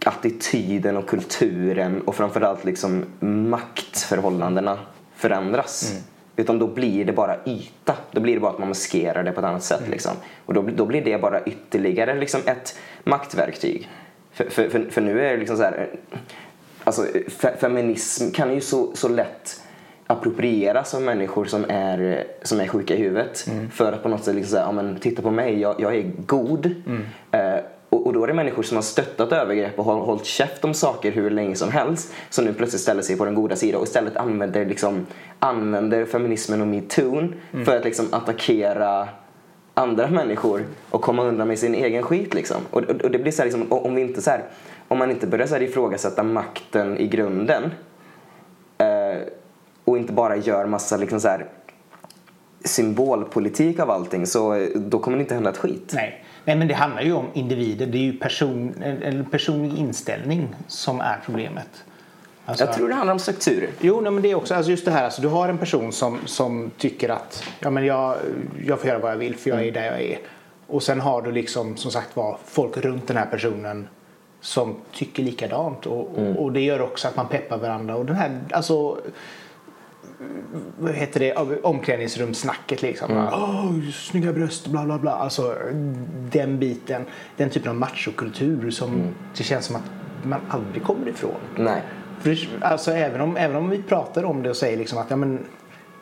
[0.05, 4.79] attityden och kulturen och framförallt liksom maktförhållandena
[5.15, 5.95] förändras.
[6.37, 7.97] Utan då blir det bara yta.
[8.11, 9.89] Då blir det bara att man maskerar det på ett annat sätt.
[9.89, 10.13] Liksom.
[10.47, 13.89] Och då, då blir det bara ytterligare liksom ett maktverktyg.
[14.33, 15.89] För, för, för, för nu är det liksom så här...
[16.85, 19.63] Alltså, fe, feminism kan ju så, så lätt
[20.07, 23.49] approprieras av människor som är, som är sjuka i huvudet.
[23.73, 26.13] För att på något sätt liksom säga, ja, men titta på mig, jag, jag är
[26.27, 26.67] god.
[27.31, 27.57] Eh,
[28.03, 30.75] och, och då är det människor som har stöttat övergrepp och har hållit käft om
[30.75, 33.87] saker hur länge som helst som nu plötsligt ställer sig på den goda sidan och
[33.87, 35.07] istället använder, liksom,
[35.39, 37.29] använder feminismen och metoo
[37.65, 39.09] för att liksom attackera
[39.75, 42.35] andra människor och komma undan med sin egen skit.
[42.35, 42.57] Liksom.
[42.71, 44.45] Och, och, och det blir så här, liksom, om, vi inte så här,
[44.89, 47.71] om man inte börjar så här ifrågasätta makten i grunden
[48.79, 49.23] eh,
[49.85, 51.47] och inte bara gör massa liksom så här,
[52.65, 55.93] symbolpolitik av allting så eh, då kommer det inte hända ett skit.
[55.95, 56.25] Nej.
[56.45, 57.87] Nej, men det handlar ju om individer.
[57.87, 61.85] Det är ju person, en, personlig inställning som är problemet.
[62.47, 63.71] Alltså, Jag tror det handlar om strukturer.
[63.81, 65.05] Jo, nej, men det är också alltså just det här.
[65.05, 68.17] Alltså, du har en person som, som tycker att ja, men jag,
[68.67, 70.19] jag får göra vad jag vill för jag är där jag är.
[70.67, 73.89] Och sen har du liksom som sagt var folk runt den här personen
[74.41, 75.87] som tycker likadant.
[75.87, 77.97] Och, och, och det gör också att man peppar varandra.
[77.97, 78.99] Och den här, alltså
[80.79, 83.29] vad heter det, omklädningsrumssnacket liksom.
[83.33, 85.13] Åh, snygga bröst, bla bla bla.
[85.13, 85.57] Alltså
[86.33, 87.05] den biten,
[87.37, 89.91] den typen av machokultur som det känns som att
[90.23, 91.41] man aldrig kommer ifrån.
[91.57, 91.83] Nej.
[92.21, 95.17] För alltså även om, även om vi pratar om det och säger liksom att ja
[95.17, 95.39] men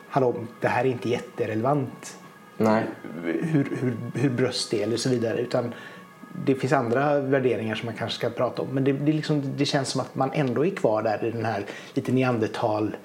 [0.09, 2.17] hallå, det här är inte jätterelevant
[2.57, 2.83] Nej.
[3.23, 5.37] hur, hur, hur bröst är eller så vidare.
[5.37, 5.73] Utan
[6.45, 8.67] det finns andra värderingar som man kanske ska prata om.
[8.67, 11.45] Men det, det, liksom, det känns som att man ändå är kvar där i den
[11.45, 12.95] här lite neandertal-delen.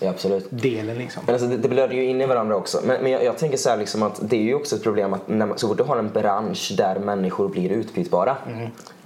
[0.00, 0.48] Ja, absolut.
[0.52, 1.22] Liksom.
[1.26, 2.80] Men alltså, det, det blöder ju in i varandra också.
[2.84, 5.14] Men, men jag, jag tänker så här liksom att det är ju också ett problem
[5.14, 8.36] att när man, så fort du har en bransch där människor blir utbytbara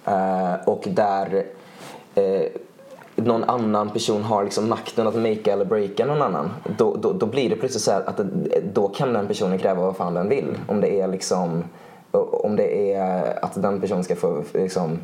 [0.04, 1.44] eh, och där
[2.14, 2.42] eh,
[3.16, 7.26] någon annan person har liksom makten att makea eller breaka någon annan då, då, då
[7.26, 8.20] blir det plötsligt så här att
[8.74, 10.58] då kan den personen kräva vad fan den vill.
[10.68, 11.64] Om det är liksom
[12.12, 14.98] om det är att den personen ska få liksom,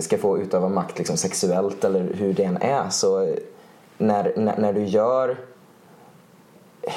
[0.00, 3.34] ska få utöva makt liksom sexuellt eller hur det än är så
[4.00, 5.36] när, när, när du gör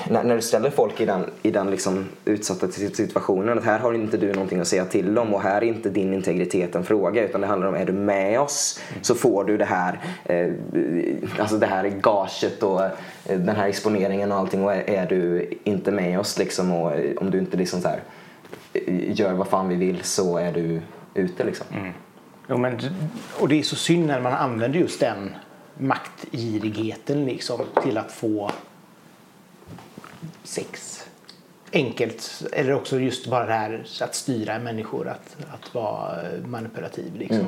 [0.10, 3.94] när, när du ställer folk i den, i den liksom utsatta situationen att här har
[3.94, 7.24] inte du någonting att säga till om och här är inte din integritet en fråga
[7.24, 10.52] utan det handlar om är du med oss så får du det här eh,
[11.40, 12.92] alltså det här gaget och eh,
[13.26, 17.18] den här exponeringen och allting och är, är du inte med oss liksom och eh,
[17.18, 18.00] om du inte liksom så här,
[18.74, 20.82] eh, gör vad fan vi vill så är du
[21.14, 21.68] ute liksom.
[21.72, 21.94] Mm.
[22.50, 22.80] Jo, men,
[23.40, 25.36] och det är så synd när man använder just den
[25.78, 28.52] maktgirigheten liksom, till att få
[30.44, 31.00] sex.
[31.74, 32.44] Enkelt.
[32.52, 37.16] Eller också just bara det här att styra människor, att, att vara manipulativ.
[37.16, 37.46] Liksom.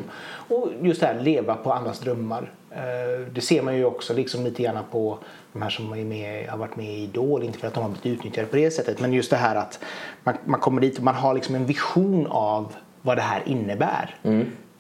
[0.48, 2.52] Och just det här leva på andras drömmar.
[2.72, 5.18] Eh, Det ser man ju också liksom lite grann på
[5.54, 7.44] de här som är med, har varit med i Idol.
[7.44, 9.00] Inte för att de har blivit utnyttjade på det sättet.
[9.00, 9.80] Men just det här att
[10.24, 14.16] man, man kommer dit och man har liksom en vision av vad det här innebär.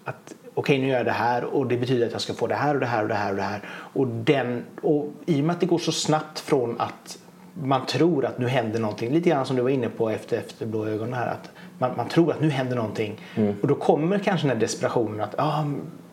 [0.04, 2.56] Att okej nu gör jag det här och det betyder att jag ska få det
[2.56, 3.62] här och det här och det här och det här.
[3.70, 7.18] Och, den, och i och med att det går så snabbt från att
[7.64, 10.66] man tror att nu händer någonting, lite grann som du var inne på efter, efter
[10.66, 11.28] blå ögon här.
[11.28, 13.22] Att man, man tror att nu händer någonting
[13.62, 15.64] och då kommer kanske den här desperationen att ah,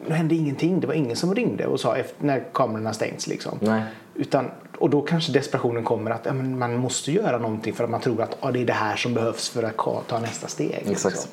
[0.06, 3.58] nu hände ingenting, det var ingen som ringde och sa efter, när kamerorna stängs liksom.
[3.60, 3.82] Nej.
[4.14, 7.90] Utan, och då kanske desperationen kommer att ja, men man måste göra någonting för att
[7.90, 10.84] man tror att ah, det är det här som behövs för att ta nästa steg.
[10.86, 11.14] Exakt.
[11.14, 11.30] liksom.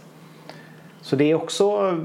[1.10, 1.98] Så det är också,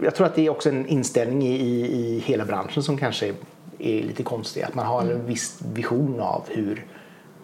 [0.00, 3.34] jag tror att det är också en inställning i, i, i hela branschen som kanske
[3.78, 4.62] är, lite konstig.
[4.62, 6.86] Att man har en viss vision av hur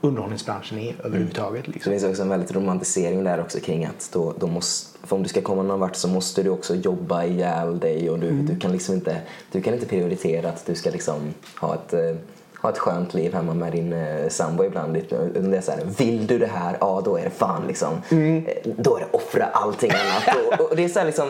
[0.00, 1.64] underhållningsbranschen är överhuvudtaget.
[1.64, 1.92] Så Liksom.
[1.92, 5.22] det finns också en väldigt romantisering där också kring att då, då måste, för om
[5.22, 8.58] du ska komma någon vart så måste du också jobba ihjäl dig och du, du
[8.58, 9.20] kan liksom inte,
[9.52, 12.16] du kan inte prioritera att du ska liksom ha ett eh,
[12.62, 14.94] ha ett skönt liv hemma med din eh, sambo ibland.
[14.94, 17.94] Det är så här, vill du det här, ja då är det fan liksom.
[18.10, 18.42] Eh,
[18.76, 20.36] Då är det offra allting annat.
[20.60, 21.28] och, och det är så här liksom,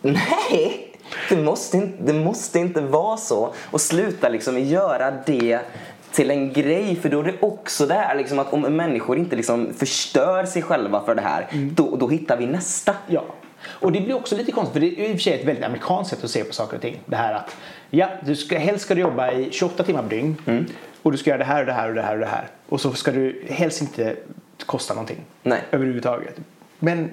[0.00, 0.86] nej!
[1.28, 3.52] Det måste, inte, det måste inte vara så.
[3.70, 5.60] Och sluta liksom göra det
[6.12, 6.96] till en grej.
[6.96, 10.62] För då är det också det här liksom att om människor inte liksom förstör sig
[10.62, 12.94] själva för det här, då, då hittar vi nästa.
[13.06, 13.24] Ja.
[13.68, 15.64] Och det blir också lite konstigt för det är i och för sig ett väldigt
[15.64, 17.00] amerikanskt sätt att se på saker och ting.
[17.06, 17.56] Det här att
[17.90, 20.66] ja, du ska, helst ska du jobba i 28 timmar per dygn Mm.
[21.02, 22.48] och du ska göra det här och det här och det här och det här.
[22.68, 24.16] Och så ska du helst inte
[24.66, 25.60] kosta någonting Nej.
[25.70, 26.36] överhuvudtaget.
[26.78, 27.10] Men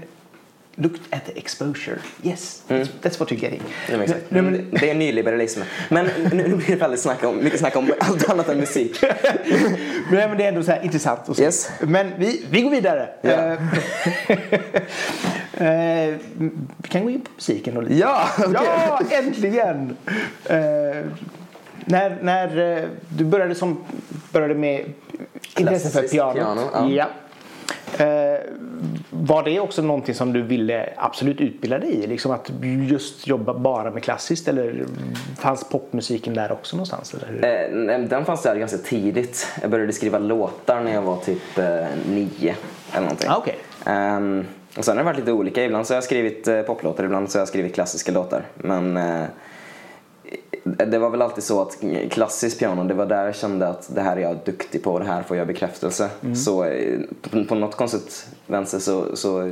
[0.75, 1.97] look at the exposure.
[2.23, 3.61] Yes, that's, that's what you're getting.
[3.89, 4.01] Mm.
[4.01, 4.07] Ja, men.
[4.29, 5.61] Nej, men, Det är nyliberalism.
[5.89, 8.97] Men nu nu blir det väldigt snack om, mycket snack om allt annat än musik.
[10.11, 11.43] Nej, men det är ändå så här intressant att se.
[11.43, 11.69] Yes.
[11.81, 13.09] Men vi, vi går vidare.
[13.21, 13.57] Ja.
[15.59, 16.15] Eh,
[16.77, 17.93] vi kan gå in på musiken då lite.
[17.93, 18.53] Ja, okej.
[18.53, 19.97] Ja, äntligen!
[20.45, 20.57] Eh,
[21.85, 23.83] när när eh, du började, som,
[24.31, 24.93] började med
[25.57, 26.33] intresse för piano.
[26.33, 26.89] piano, ja.
[26.89, 27.07] ja.
[28.05, 28.39] Eh,
[29.09, 32.07] var det också någonting som du ville absolut utbilda dig i?
[32.07, 32.51] Liksom att
[32.89, 34.85] just jobba bara med klassiskt eller
[35.37, 37.13] fanns popmusiken där också någonstans?
[37.13, 37.89] Eller?
[37.89, 39.47] Eh, Den fanns där ganska tidigt.
[39.61, 41.65] Jag började skriva låtar när jag var typ eh,
[42.09, 42.55] nio
[42.91, 43.29] eller någonting.
[43.29, 43.57] Ah, okej.
[43.85, 44.45] Ehm,
[44.77, 45.65] och sen har det varit lite olika.
[45.65, 48.45] Ibland så har jag skrivit eh, poplåtar, ibland så har jag skrivit klassiska låtar.
[48.55, 49.25] Men eh,
[50.63, 51.77] det var väl alltid så att
[52.09, 54.99] klassiskt piano, det var där jag kände att det här är jag duktig på och
[54.99, 56.09] det här får jag bekräftelse.
[56.35, 56.99] Så eh,
[57.47, 59.51] på, något konstigt vänster så, så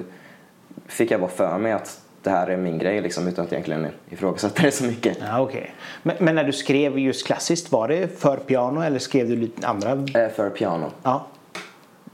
[0.88, 3.88] fick jag bara för mig att det här är min grej liksom, utan att egentligen
[4.10, 5.18] ifrågasätta det så mycket.
[5.22, 5.76] Ja, okej.
[6.04, 9.68] men, men när du skrev just klassiskt, var det för piano eller skrev du lite
[9.68, 10.06] andra?
[10.36, 10.92] För piano.
[11.04, 11.26] Ja.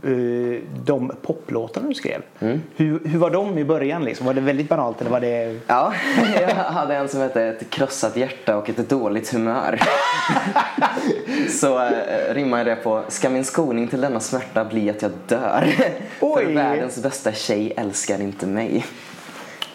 [0.03, 2.61] Eh, De poplåtarna du skrev, Mm.
[2.75, 4.03] hur, hur var de i början?
[4.03, 4.25] Liksom?
[4.25, 5.59] Var det väldigt banalt eller var det...
[5.67, 5.93] Ja,
[6.41, 9.79] jag hade en som hette Ett krossat hjärta och ett dåligt humör.
[11.49, 15.63] Så äh, rimmar det på Ska min skoning till denna smärta bli att jag dör?
[16.19, 18.85] För världens bästa tjej älskar inte mig.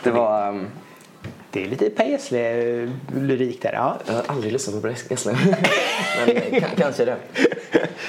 [0.03, 0.49] Det var...
[0.49, 0.67] ehm,
[1.57, 3.73] Det är lite Per Gessle-lyrik där.
[3.73, 3.99] Ja.
[4.07, 5.33] jag har aldrig lyssnat på Brett Gessle.
[6.27, 7.17] Men eh, ka- kanske det.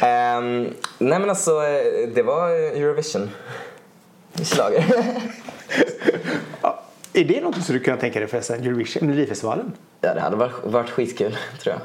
[0.02, 3.30] Ehm, nej men alltså, eh, det var Eurovision.
[4.44, 4.86] Schlager.
[6.62, 6.84] Ja.
[7.14, 8.64] Är det något som du kan tänka dig förresten?
[8.64, 9.72] Eurovision, Melodifestivalen?
[10.02, 11.82] ja, det hade varit, varit skitkul, tror jag.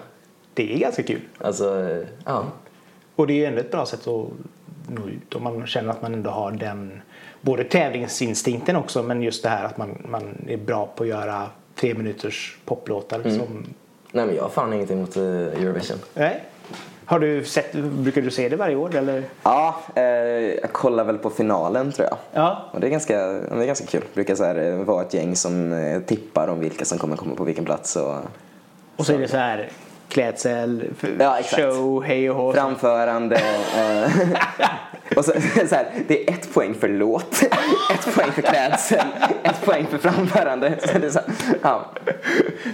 [0.55, 1.21] Det är ganska kul.
[1.39, 2.45] Alltså, eh, ja.
[3.17, 4.29] Och det är ju ändå ett bra sätt att
[4.89, 7.03] nå ut om man känner att man ändå har den
[7.43, 11.47] både tävlingsinstinkten också men just det här att man, man är bra på att göra
[11.75, 13.39] tre minuters poplåtar Mm.
[13.39, 13.65] som
[14.13, 15.97] Nej men jag har fan ingenting emot eh, Eurovision.
[16.15, 16.41] Nej.
[17.05, 19.23] Har du sett, brukar du se det varje år eller?
[19.43, 22.19] Ja, eh, jag kollar väl på finalen tror jag.
[22.43, 22.69] Ja.
[22.73, 24.01] Och det är ganska, det är ganska kul.
[24.01, 27.17] Det brukar så här, eh, vara ett gäng som eh, tippar om vilka som kommer
[27.17, 27.97] komma på vilken plats.
[27.97, 28.15] Och
[28.97, 29.69] Och så är det så här
[30.13, 30.85] klädsel,
[31.19, 32.53] Ja, show, hej och hå.
[32.53, 33.37] framförande.
[33.77, 34.11] Eh,
[35.17, 35.33] och så,
[35.69, 37.43] så här, det är ett poäng för låt,
[37.93, 38.99] ett poäng för klädsel,
[39.43, 40.79] ett poäng för framförande.
[40.93, 41.29] Så det är så här,
[41.63, 41.91] ja.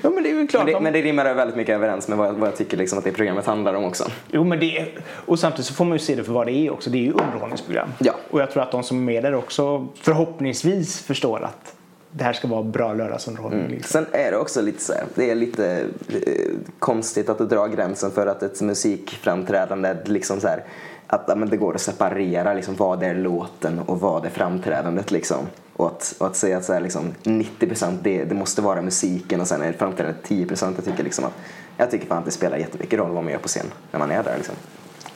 [0.02, 0.64] Ja men det är ju klart.
[0.64, 2.98] men, det, men det rimmar väldigt mycket överens med vad jag, vad jag tycker liksom
[2.98, 4.04] att det programmet handlar om också.
[4.30, 4.86] Jo men det
[5.26, 6.90] och samtidigt så får man ju se det för vad det är också.
[6.90, 7.88] Det är ju underhållningsprogram.
[7.98, 8.12] Ja.
[8.30, 11.74] Och jag tror att de som är med där också förhoppningsvis förstår att
[12.18, 13.68] det här ska vara bra lördagsunderhållning.
[13.68, 14.04] Liksom.
[14.04, 17.68] Sen är det också lite så här, det är lite eh, konstigt att du drar
[17.68, 20.64] gränsen för att ett musikframträdande liksom så här,
[21.06, 25.46] att men det går att separera liksom, vad är låten och vad är framträdandet liksom.
[25.76, 29.40] Och att, och att säga att så här, liksom, 90% det, det måste vara musiken
[29.40, 31.34] och sen är framträdandet 10% jag tycker liksom att
[31.76, 34.10] jag tycker fan att det spelar jättemycket roll vad man gör på scen när man
[34.10, 34.54] är där liksom.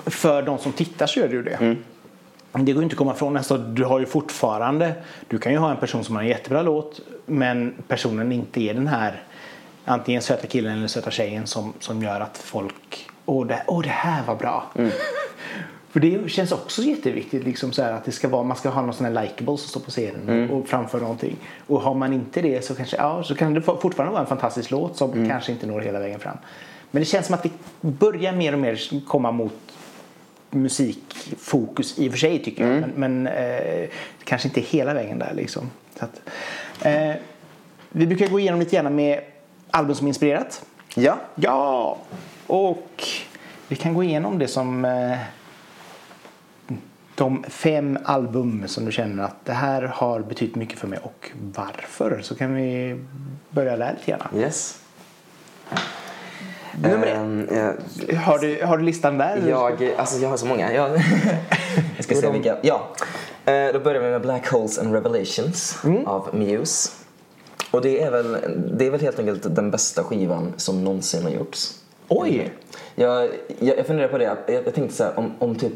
[0.07, 1.55] För de som tittar så gör det ju det.
[1.61, 1.77] Mm.
[2.53, 3.37] Det går ju inte att komma ifrån.
[3.37, 4.95] Alltså, du har ju fortfarande,
[5.29, 8.75] du kan ju ha en person som har en jättebra låt men personen inte är
[8.75, 9.23] den här
[9.85, 13.89] antingen söta killen eller söta tjejen som, som gör att folk, åh det, åh, det
[13.89, 14.65] här var bra.
[14.75, 14.91] Mm.
[15.91, 18.83] För det känns också jätteviktigt liksom så här, att det ska vara, man ska ha
[18.83, 20.51] någon sån här likeable som står på scenen Mm.
[20.51, 21.37] och framför någonting.
[21.67, 24.71] Och har man inte det så kanske, ja, så kan det fortfarande vara en fantastisk
[24.71, 25.29] låt som Mm.
[25.29, 26.37] kanske inte når hela vägen fram.
[26.91, 29.53] Men det känns som att det börjar mer och mer komma mot
[30.53, 32.81] musikfokus i och för sig tycker jag.
[32.81, 33.89] Men, men eh,
[34.25, 35.71] kanske inte hela vägen där liksom.
[35.99, 36.21] Så att,
[36.83, 37.13] eh,
[37.89, 39.21] vi brukar gå igenom lite gärna med
[39.71, 40.65] album som inspirerat.
[40.95, 41.99] Ja, Ja,
[42.47, 43.05] och
[43.69, 45.19] vi kan gå igenom det som eh,
[47.15, 51.31] de fem album som du känner att det här har betytt mycket för mig och
[51.55, 52.21] varför.
[52.23, 53.01] Så kan vi
[53.51, 54.31] börja där lite gärna.
[54.37, 54.81] Yes.
[56.81, 58.09] Nummer ett.
[58.11, 59.43] Eh, Har du, har du listan där?
[59.49, 60.73] jag, alltså jag har så många.
[60.73, 60.91] Jag,
[61.97, 62.57] jag ska se vilka.
[62.63, 62.89] Ja.
[63.45, 66.91] Eh, Då börjar vi med Black Holes and Revelations av Muse.
[67.71, 68.37] Och det är, väl,
[68.79, 71.75] det är väl helt enkelt den bästa skivan som någonsin har gjorts.
[72.09, 72.53] Oj!
[72.95, 75.73] Jag, jag, jag funderar på det, jag, jag tänkte så här, om, om, typ,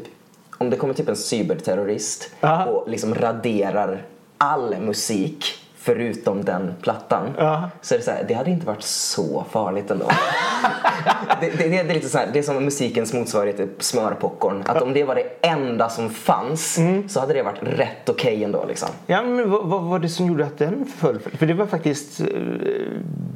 [0.57, 2.65] om det kommer typ en cyberterrorist Aha.
[2.65, 4.05] och liksom raderar
[4.37, 5.45] all musik
[5.87, 7.33] förutom den plattan.
[7.39, 7.69] Aha.
[7.81, 10.05] Så är det så här, det hade inte varit så farligt ändå.
[11.41, 14.63] det, det, det är lite så här, det är som musikens motsvarighet till smörpopcorn.
[14.65, 18.65] Att om det var det enda som fanns så hade det varit rätt okej ändå
[18.67, 18.89] liksom.
[19.05, 21.19] Ja, men vad, vad var det som gjorde att den föll?
[21.19, 22.25] För det var faktiskt eh,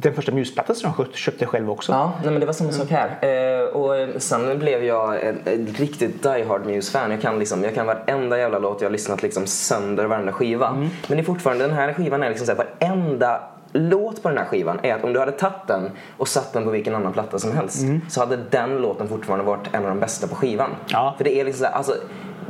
[0.02, 1.92] den första musplattan som jag köpte själv också.
[1.92, 3.08] Ja, nej, men det var samma sak här.
[3.22, 7.12] Eh, och sen blev jag en, en riktigt Die Hard Muse-fan.
[7.12, 10.72] Jag kan, liksom, jag kan varenda jävla låt jag har lyssnat liksom sönder varenda skiva.
[11.08, 13.42] Men det är fortfarande, den här skivan är liksom så här, varenda
[13.74, 16.64] låt på den här skivan är att om du hade tagit den och satt den
[16.64, 20.00] på vilken annan platta som helst så hade den låten fortfarande varit en av de
[20.00, 20.70] bästa på skivan.
[20.88, 21.14] Ja.
[21.18, 21.94] För det är liksom så här, alltså,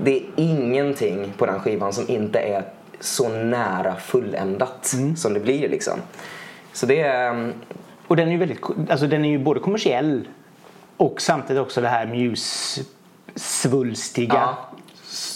[0.04, 2.64] det är ingenting på den skivan som inte är
[3.00, 6.00] så nära fulländat som det blir liksom.
[6.74, 7.30] Så det är...
[7.30, 7.54] mm,
[8.08, 10.28] Och den är ju väldigt, alltså den är ju både kommersiell
[10.98, 14.34] och samtidigt också det här muse-svulstiga.
[14.34, 14.58] Ja.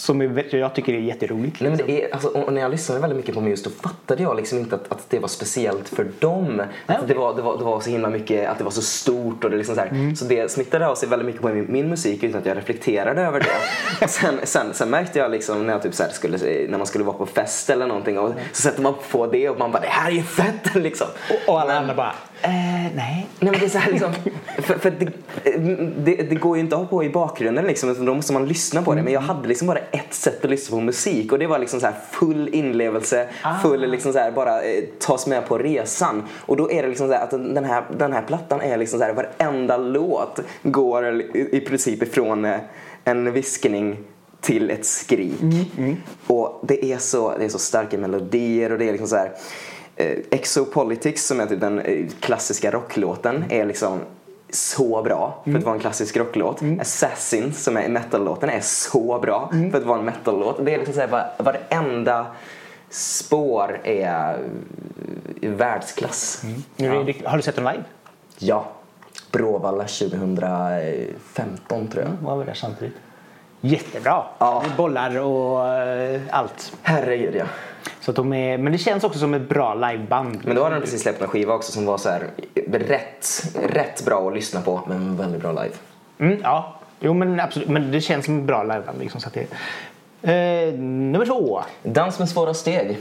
[0.05, 1.61] Som är, jag tycker är jätteroligt.
[1.61, 4.23] Nej, men det är, alltså, och när jag lyssnade väldigt mycket på Muse då fattade
[4.23, 6.61] jag liksom inte att, att det var speciellt för dem.
[6.87, 8.81] Nej, Att det, var, det, var, det var så himla mycket, att det var så
[8.81, 10.15] stort och det liksom så här.
[10.15, 13.21] Så det smittade av sig väldigt mycket på min, min musik utan att jag reflekterade
[13.21, 13.47] över det.
[14.05, 16.37] och sen, sen, sen märkte jag liksom när, jag typ så skulle,
[16.69, 19.59] när man skulle vara på fest eller någonting och så sätter man på det och
[19.59, 21.07] man bara det här är ju fett liksom.
[21.29, 22.15] Och, och alla andra bara,
[22.45, 23.27] eh, nej.
[23.39, 24.13] Nej men det är så här liksom,
[24.57, 25.11] för, för det,
[25.97, 28.81] det, det går ju inte att ha på i bakgrunden liksom, då måste man lyssna
[28.81, 29.03] på det.
[29.03, 31.79] Men jag hade liksom bara ett sätt att lyssna på musik och det var liksom
[31.79, 33.27] så full inlevelse,
[33.61, 36.23] full liksom så här bara eh, tas med på resan.
[36.39, 38.99] Och då är det liksom så här att den här, den här plattan är liksom
[38.99, 42.59] så här varenda låt går i, i princip ifrån eh,
[43.03, 43.97] en viskning
[44.41, 45.41] till ett skrik.
[46.27, 49.31] Och det är, så, det är så starka melodier och det är liksom så här
[49.97, 53.99] Exopolitics som är typ den eh, klassiska rocklåten är liksom
[54.49, 56.61] så bra för att vara en klassisk rocklåt.
[56.81, 60.65] Assassin som är metal-låten är så bra för att vara en metal-låt.
[60.65, 62.25] Det är liksom så här, var, varenda
[62.89, 64.39] spår är
[65.41, 66.43] i världsklass.
[66.77, 67.83] Är det, har du sett den live?
[68.37, 68.65] Ja.
[69.31, 72.11] Bråvalla 2015 tror jag.
[72.21, 72.95] Var vi där samtidigt?
[73.61, 74.23] Jättebra.
[74.37, 74.63] Ja.
[74.77, 76.73] Bollar och eh, allt.
[76.81, 77.45] Herregud ja.
[78.01, 80.41] Så de är, men det känns också som ett bra liveband.
[80.43, 82.29] Men då hade de precis släppt en skiva också som var så här
[82.65, 85.75] rätt, rätt bra att lyssna på men väldigt bra live.
[86.17, 87.69] Mm, ja, jo men absolut.
[87.69, 88.99] Men det känns som ett bra liveband.
[88.99, 89.47] Liksom, så att det,
[90.31, 91.61] eh, nummer två.
[91.83, 92.97] Dans med svåra steg.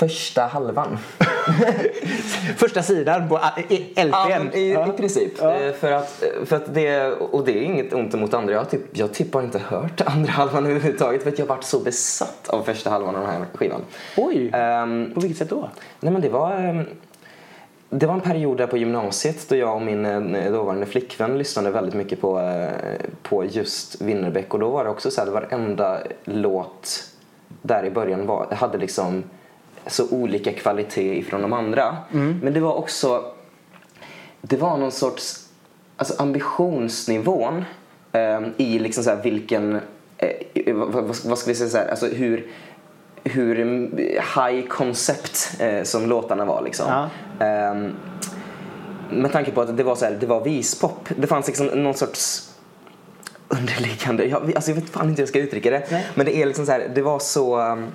[0.00, 0.98] Första halvan.
[2.56, 4.44] Första sidan på eh, i- Ja, LPn.
[4.44, 4.88] men i, Ja.
[4.88, 5.32] i princip.
[5.40, 5.54] Ja.
[5.54, 8.52] Eh, För, att, för att det, och det är inget ont mot andra.
[8.52, 11.54] Jag har typ, jag typ bara inte hört andra halvan överhuvudtaget för att jag har
[11.54, 13.80] varit så besatt av första halvan av den här skivan.
[14.16, 15.68] Oj, Ehm, på vilket sätt då?
[16.00, 16.52] nej men det var...
[16.52, 16.84] ehm,
[17.90, 21.70] det var en period där på gymnasiet då jag och min eh, dåvarande flickvän lyssnade
[21.70, 25.98] väldigt mycket på, eh, på just Winnerbäck och då var det också så här, varenda
[26.24, 27.04] låt
[27.62, 29.22] där i början var, hade liksom
[29.86, 31.96] så olika kvalitet ifrån de andra.
[32.42, 33.24] Men det var också,
[34.40, 35.48] det var någon sorts,
[35.96, 37.64] alltså ambitionsnivån
[38.12, 39.80] eh, i liksom så här vilken,
[40.18, 42.46] eh, vad, vad, ska vi säga så här, alltså hur
[43.24, 43.98] hur mm,
[44.36, 46.86] high concept eh, som låtarna var liksom.
[46.88, 47.08] Ja.
[47.46, 47.92] Ehm,
[49.10, 51.08] med tanke på att det var så här, det var vispop.
[51.16, 52.50] Det fanns liksom någon sorts
[53.48, 55.86] underliggande, jag, alltså jag vet fan inte hur jag ska uttrycka det.
[55.90, 56.06] Nej.
[56.14, 57.86] Men det är liksom så här, det var så, um,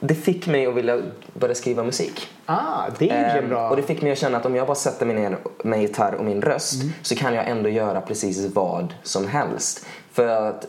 [0.00, 1.02] det fick mig att vilja
[1.34, 2.28] börja skriva musik.
[2.46, 3.70] Ah, det är ju Ehm, bra.
[3.70, 6.14] Och det fick mig att känna att om jag bara sätter mig ner med gitarr
[6.14, 9.86] och min röst så kan jag ändå göra precis vad som helst.
[10.12, 10.66] För att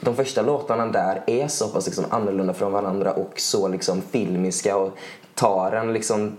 [0.00, 4.76] de första låtarna där är så pass liksom annorlunda från varandra och så liksom filmiska
[4.76, 4.98] och
[5.34, 6.36] tar en liksom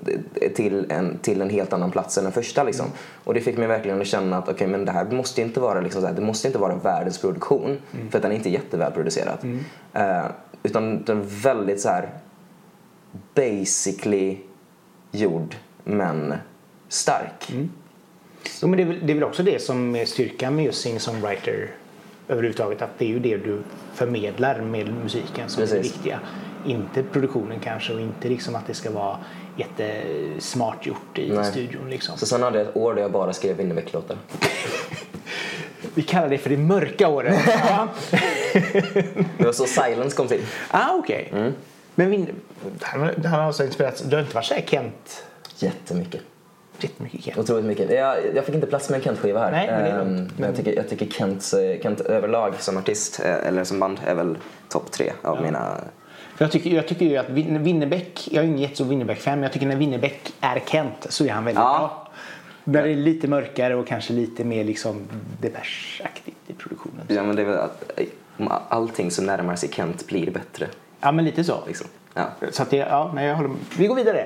[0.56, 2.64] till en, till en helt annan plats än den första.
[2.64, 2.86] Liksom.
[3.24, 5.82] Och det fick mig verkligen att känna att okay, men det här måste inte vara,
[5.82, 7.78] liksom så här, det måste inte vara världens produktion
[8.10, 9.38] för att den är inte jättevälproducerad.
[9.94, 10.26] Eh,
[10.64, 12.10] utan den är väldigt så här
[13.36, 14.38] basically
[15.12, 16.34] gjord men
[16.88, 17.52] stark.
[18.62, 20.82] Jo, men det, är väl, det är väl också det som är styrkan med just
[20.82, 21.68] singer-songwriter
[22.28, 22.82] överhuvudtaget.
[22.82, 23.62] Att det är ju det du
[23.94, 25.96] förmedlar med musiken som är det Precis.
[25.96, 26.20] viktiga.
[26.66, 29.18] Inte produktionen kanske och inte liksom att det ska vara
[29.58, 31.46] jättesmart gjort i Nej.
[31.46, 31.90] studion.
[31.90, 32.18] Liksom.
[32.18, 34.18] Så sen hade jag ett år där jag bara skrev Winnerbäck-låtar.
[35.94, 37.40] Vi kallar det för det mörka året.
[39.38, 40.42] Det var så Silence kom till.
[40.72, 41.54] ah, okej.
[42.00, 42.28] Men Vin-
[42.82, 44.02] han, han har alltså inspirerats.
[44.02, 45.24] Du har inte varit såhär Kent?
[45.58, 46.22] Jättemycket.
[46.80, 47.38] jättemycket Kent.
[47.38, 47.92] Otroligt mycket.
[47.92, 49.52] Jag, jag fick inte plats med en Kent-skiva här.
[49.52, 50.32] Nej, men det är lugnt.
[50.32, 53.80] Ehm, men jag tycker, jag tycker Kent, eh, Kent överlag som artist, eh, eller som
[53.80, 54.38] band, är väl
[54.70, 55.76] topp tre av mina...
[56.36, 59.44] För jag, tycker, jag tycker ju att Win- Winnerbäck, jag är ingen jättestor Winnerbäck-fan men
[59.44, 61.78] jag tycker när Winnerbäck är Kent så är han väldigt Ja.
[61.78, 62.12] bra.
[62.64, 65.08] Där det är lite mörkare och kanske lite mer liksom
[65.42, 67.06] Depeche-aktigt i produktionen.
[67.08, 68.06] Ja, men det är väl att eh,
[68.70, 70.68] allting som närmar sig Kent blir bättre.
[71.02, 71.58] Ja men lite så.
[71.68, 71.88] Liksom.
[72.14, 72.24] Ja.
[72.52, 73.58] Så att det, ja, nej, jag håller med.
[73.78, 74.26] Vi går vidare.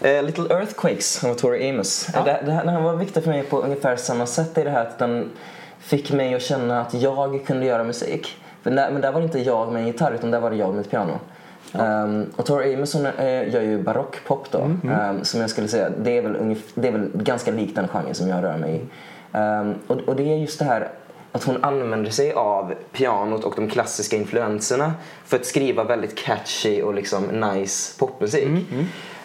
[0.00, 2.08] Eh, Little Earthquakes av Tori Amos.
[2.14, 2.18] Ja.
[2.18, 4.64] Eh, Det, det här, den här var viktig för mig på ungefär samma sätt i
[4.64, 5.30] det här att den
[5.78, 8.36] fick mig att känna att jag kunde göra musik.
[8.62, 10.56] För där, men där var det inte jag med en gitarr utan där var det
[10.56, 11.18] jag med ett piano.
[11.74, 14.58] Ehm, och Tori Amos hon, eh, gör ju barockpop då.
[14.92, 17.88] ehm, som jag skulle säga, det är, väl ungef- det är väl ganska likt den
[17.88, 18.80] genren som jag rör mig i.
[19.32, 20.88] Ehm, och, och det är just det här
[21.38, 26.82] att hon använder sig av pianot och de klassiska influenserna för att skriva väldigt catchy
[26.82, 28.48] och liksom nice popmusik.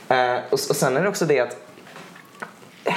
[0.08, 1.58] Eh, och, och sen är det också det att
[2.84, 2.94] eh,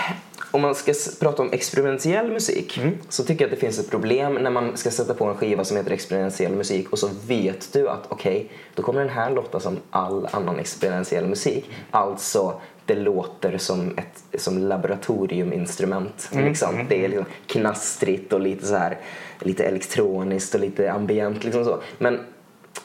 [0.50, 4.34] om man ska prata om experimentell musik så tycker jag att det finns ett problem
[4.34, 7.88] när man ska sätta på en skiva som heter experimentell musik och så vet du
[7.88, 11.70] att okej, då kommer den här låta som all annan experimentell musik.
[11.90, 16.30] Alltså, det låter som ett som laboratoriuminstrument.
[16.32, 16.86] Liksom.
[16.88, 18.98] Det är liksom knastrigt och lite så här
[19.40, 21.78] lite elektroniskt och lite ambient liksom så.
[21.98, 22.20] Men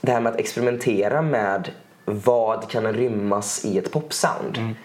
[0.01, 1.71] det här med att experimentera med
[2.05, 4.75] vad kan rymmas i ett popsound.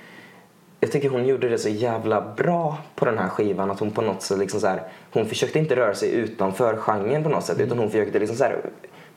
[0.81, 4.03] Jag tycker hon gjorde det så jävla bra på den här skivan att hon på
[4.03, 7.61] något sätt liksom så här, hon försökte inte röra sig utanför genren på något sätt
[7.61, 8.57] utan hon försökte liksom så här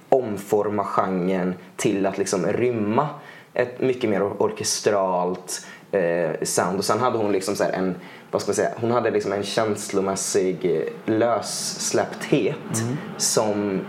[0.09, 3.09] omforma genren till att liksom rymma
[3.53, 7.95] ett mycket mer or- orkestralt eh, sound och sen hade hon liksom så en
[8.31, 12.83] vad ska man säga, hon hade liksom en känslomässig eh, lössläppthet
[13.17, 13.81] som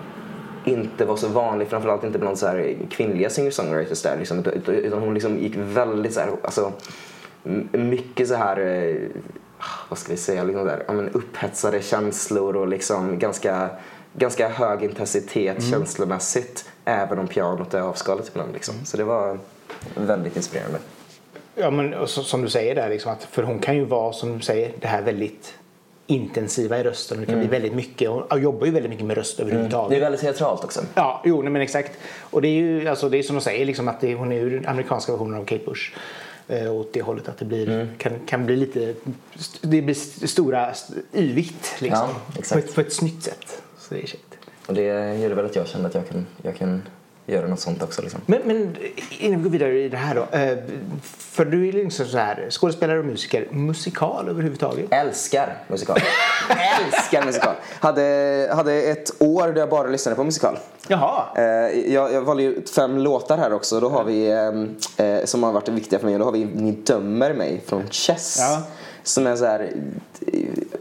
[0.64, 4.16] inte var så vanlig, framförallt inte bland så här kvinnliga singer-songwriters där.
[4.18, 6.72] Liksom, utan, hon liksom gick väldigt så här, alltså,
[7.72, 8.96] mycket så här, eh,
[9.88, 13.70] vad ska vi säga, liksom där, ja, men upphetsade känslor och liksom ganska,
[14.12, 16.64] ganska hög intensitet känslomässigt.
[16.84, 18.53] Även om pianot är avskalat ibland.
[18.53, 18.74] Liksom.
[18.84, 19.38] Så det var
[19.94, 20.78] väldigt inspirerande.
[21.61, 24.42] Ja, men som du säger där, liksom, att, för hon kan ju vara som du
[24.44, 25.54] säger det här väldigt
[26.06, 27.20] intensiva i rösten.
[27.20, 28.11] Det kan bli väldigt mycket.
[28.11, 29.90] Hon jobbar ju väldigt mycket med röst överhuvudtaget.
[29.90, 30.80] Det är väldigt teatralt också.
[30.94, 31.92] Ja, jo, nej, men exakt.
[32.20, 34.36] Och det är ju alltså, det är som de säger, liksom, att det, hon är
[34.36, 35.92] ju den amerikanska versionen av Kate Bush.
[36.48, 38.94] Eh, åt det hållet att det blir, kan, kan bli lite,
[39.61, 42.08] det blir st- stora, st- yvigt liksom.
[42.36, 43.62] Ja, på, ett, på ett snyggt sätt.
[43.78, 44.38] Så det är käckt.
[44.66, 46.82] Och det gjorde väl att jag kände att jag kan, jag kan
[47.30, 48.02] göra något sånt också.
[48.02, 48.20] Liksom.
[48.26, 48.76] Men, men
[49.18, 50.36] innan vi går vidare i det här då.
[50.38, 50.58] Eh,
[51.18, 53.48] för du är liksom så här, skådespelare och musiker.
[53.50, 54.86] Musikal överhuvudtaget?
[54.90, 55.98] Älskar musikal.
[56.84, 57.54] Älskar musikal.
[57.80, 60.58] Hade, hade ett år där jag bara lyssnade på musikal.
[60.88, 61.24] Jaha.
[61.36, 63.80] Eh, jag, jag valde ju fem låtar här också.
[63.80, 64.30] Då har vi,
[64.96, 66.18] eh, som har varit viktiga för mig.
[66.18, 68.36] Då har vi Ni dömer mig från Chess.
[68.40, 68.62] Ja.
[69.03, 69.72] Som är så här,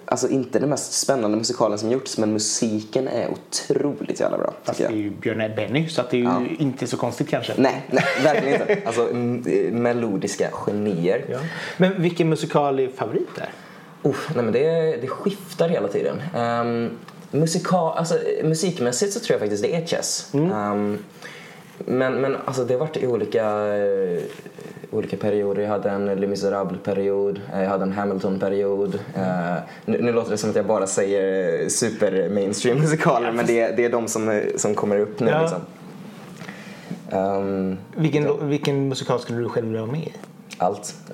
[0.06, 4.54] alltså inte den mest spännande musikalen som gjorts men musiken är otroligt jävla bra.
[4.64, 7.54] Fast det är ju Björn Benny så att det är ju inte så konstigt kanske.
[7.58, 8.78] Nej, nej, verkligen inte.
[8.86, 11.26] Alltså eh, melodiska genier.
[11.30, 11.40] Ja.
[11.78, 13.50] Men vilken musikal är favorit där?
[14.04, 16.22] Uff, nej men det, det skiftar hela tiden.
[16.36, 16.98] Um,
[17.32, 20.34] musikal, alltså, musikmässigt så tror jag faktiskt det är Chess.
[20.34, 20.98] Ehm,
[21.86, 23.44] men men alltså, det har varit i olika,
[23.78, 24.22] eh,
[24.92, 25.62] olika perioder.
[25.62, 29.00] Jag hade en Les Misérables-period, eh, jag hade en Hamilton-period.
[29.16, 29.54] Eh,
[29.86, 33.76] nu, nu låter det som att jag bara säger super mainstream musikaler men det, är-
[33.76, 35.30] det är de som, som kommer upp nu.
[35.32, 35.42] Ja.
[35.42, 35.60] Liksom.
[37.12, 40.14] Ehm, Vilken, vilken musikal skulle du själv vilja vara med i?
[40.58, 40.96] allt.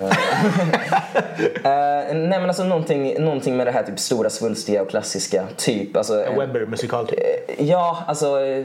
[1.64, 5.96] Eh, nej men alltså någonting, någonting med det här typ stora svulstiga och klassiska typ.
[5.96, 7.18] Alltså, En Webber-musikal typ?
[7.48, 8.40] Eh, Ja, alltså...
[8.40, 8.64] eh,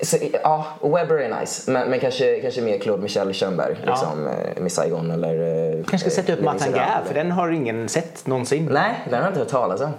[0.00, 3.76] Så, ja, Webber är nice, men, men kanske, kanske mer Claude Michel Schönberg.
[3.84, 3.90] Ja.
[3.90, 5.34] Liksom, eh, Miss Saigon eller...
[5.78, 6.44] eh, kanske ska sätta upp.
[6.74, 8.68] Gär för den har ingen sett någonsin.
[8.72, 9.90] Nej, den har jag inte hört talas om.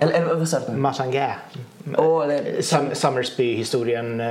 [0.00, 0.72] eller, eller vad sa du?
[0.76, 1.36] Martin Gär.
[1.98, 4.26] Åh, det, Sum- Summersby-historien eh,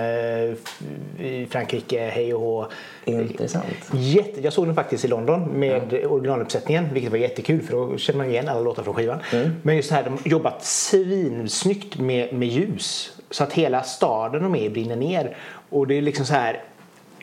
[1.26, 2.66] i Frankrike, hej och hå.
[3.06, 3.66] intressant.
[3.94, 8.18] Jätte, jag såg den faktiskt i London med originaluppsättningen vilket var jättekul för då känner
[8.18, 9.20] man igen alla låtar från skivan.
[9.62, 14.44] Men just det här, de har jobbat svinsnyggt med, med ljus så att hela staden
[14.44, 15.38] de är brinner ner
[15.70, 16.64] och det är liksom så här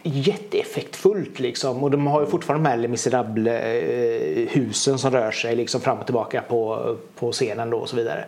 [0.03, 5.31] jätteeffektfullt liksom och de har ju fortfarande de här Les Misérables eh, husen som rör
[5.31, 8.25] sig liksom fram och tillbaka på, på scenen då och så vidare.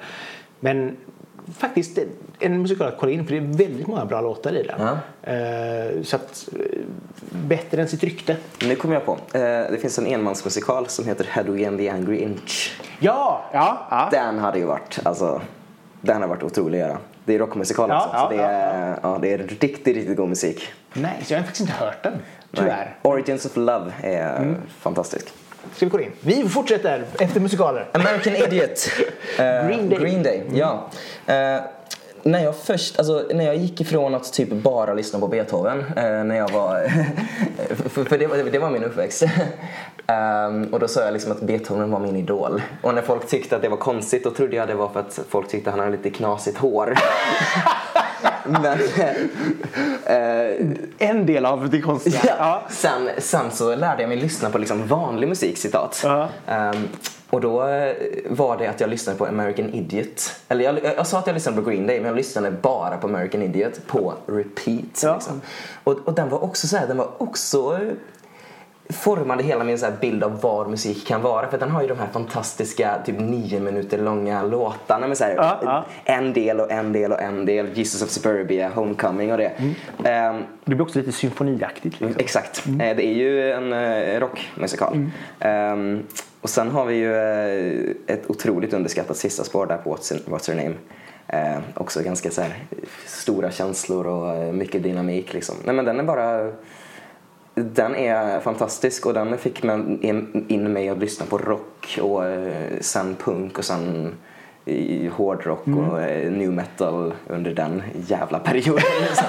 [0.61, 0.97] Men
[1.59, 1.99] faktiskt
[2.39, 4.81] en musikal att kolla in för det är väldigt många bra låtar i den.
[5.23, 6.79] Eh, så att eh,
[7.31, 8.37] bättre än sitt rykte.
[8.63, 9.13] Nu kommer jag på.
[9.13, 12.81] Eh, det finns en enmansmusikal som heter Hedwig and the Angry Inch.
[12.99, 14.09] Ja, ja, ja.
[14.11, 15.41] Den hade ju varit, alltså,
[16.01, 16.99] den har varit otrolig att göra.
[17.31, 20.29] Det är rockmusikal Ja, också, ja, så det är, ja, det är riktigt, riktigt god
[20.29, 20.73] musik.
[20.93, 22.13] Nej, så jag har faktiskt inte hört den.
[22.57, 22.77] Tyvärr.
[22.77, 22.97] Nej.
[23.03, 25.29] Origins of Love är fantastisk.
[25.77, 26.13] Ska vi gå in?
[26.21, 27.89] Vi fortsätter efter musikaler.
[27.93, 28.91] American Idiot.
[29.39, 29.99] Eh, Green Day.
[29.99, 30.89] Green Day, ja.
[31.27, 31.61] Eh,
[32.23, 36.25] när jag först, alltså när jag gick ifrån att typ bara lyssna på Beethoven eh,
[36.25, 36.93] när jag var,
[37.89, 39.23] för, för det, var- det var min uppväxt.
[40.49, 42.63] um, och då sa jag liksom att Beethoven var min idol.
[42.83, 45.21] Och när folk tyckte att det var konstigt då trodde jag det var för att
[45.29, 46.95] folk tyckte han hade lite knasigt hår.
[48.45, 48.77] Men, eh,
[51.09, 52.19] En del av det konstiga.
[52.39, 52.63] Ja.
[52.71, 56.01] Sen, sen så lärde jag mig lyssna på liksom vanlig musik, citat.
[56.05, 56.29] Ja.
[56.47, 56.89] Ehm,
[57.31, 57.95] och då eh,
[58.31, 60.35] var det att jag lyssnade på American Idiot.
[60.49, 63.07] Eller jag, jag sa att jag lyssnade på Green Day men jag lyssnade bara på
[63.07, 65.03] American Idiot på repeat.
[65.03, 65.15] Ja.
[65.15, 65.41] Liksom.
[65.85, 67.81] Och, och den var också så här, den var också
[68.93, 71.49] formade hela min så bild av vad musik kan vara.
[71.51, 75.35] För den har ju de här fantastiska typ nio minuter långa låtarna med så här,
[75.37, 75.85] Ja, ja.
[76.05, 77.69] en del och en del och en del.
[77.79, 79.53] Jesus of Suburbia, Homecoming och det.
[79.57, 79.75] Mm.
[80.05, 82.01] Ehm, Det blir också lite symfoniaktigt.
[82.01, 82.21] Liksom.
[82.21, 82.67] Exakt.
[82.67, 85.11] Eh, Det är ju en eh, rockmusikal.
[85.41, 86.03] Ehm,
[86.41, 90.51] och sen har vi ju eh, ett otroligt underskattat sista spår där på What's, What's
[90.51, 90.75] Her Name.
[91.29, 92.57] Eh, också ganska så här,
[93.07, 95.55] stora känslor och mycket dynamik liksom.
[95.65, 96.53] Nej men den är bara
[97.63, 99.99] den är fantastisk och den fick mig
[100.49, 104.15] in, mig att lyssna på rock och eh, sen punk och sen
[105.13, 108.85] hårdrock och eh, new metal under den jävla perioden.
[109.01, 109.27] Liksom.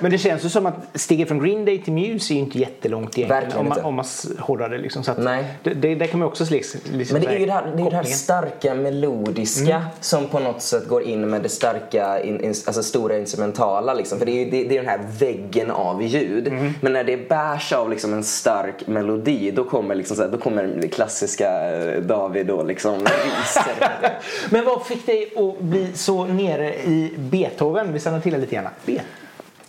[0.00, 2.58] Men det känns ju som att steget från Green Day till Muse är ju inte
[2.58, 3.42] jättelångt egentligen.
[3.42, 3.88] Verkligen om man, inte.
[3.88, 4.04] om man
[4.38, 5.02] hårdrar det liksom.
[5.02, 5.44] Så att Nej.
[5.62, 7.82] Det, det, där kan man också liksom, liksom Men det är ju det här, det,
[7.82, 12.40] är det här starka melodiska som på något sätt går in med det starka, in,
[12.40, 14.18] in, alltså stora instrumentala liksom.
[14.18, 16.52] För det är ju det, det är den här väggen av ljud.
[16.80, 20.38] Men när det bärs av liksom en stark melodi då kommer, liksom så här, då
[20.38, 24.18] kommer det klassiska eh, David och liksom ryser.
[24.50, 27.92] Men vad fick dig att bli så nere i Beethoven?
[27.92, 28.68] Vi stannar till det lite grann.
[28.86, 29.00] Be-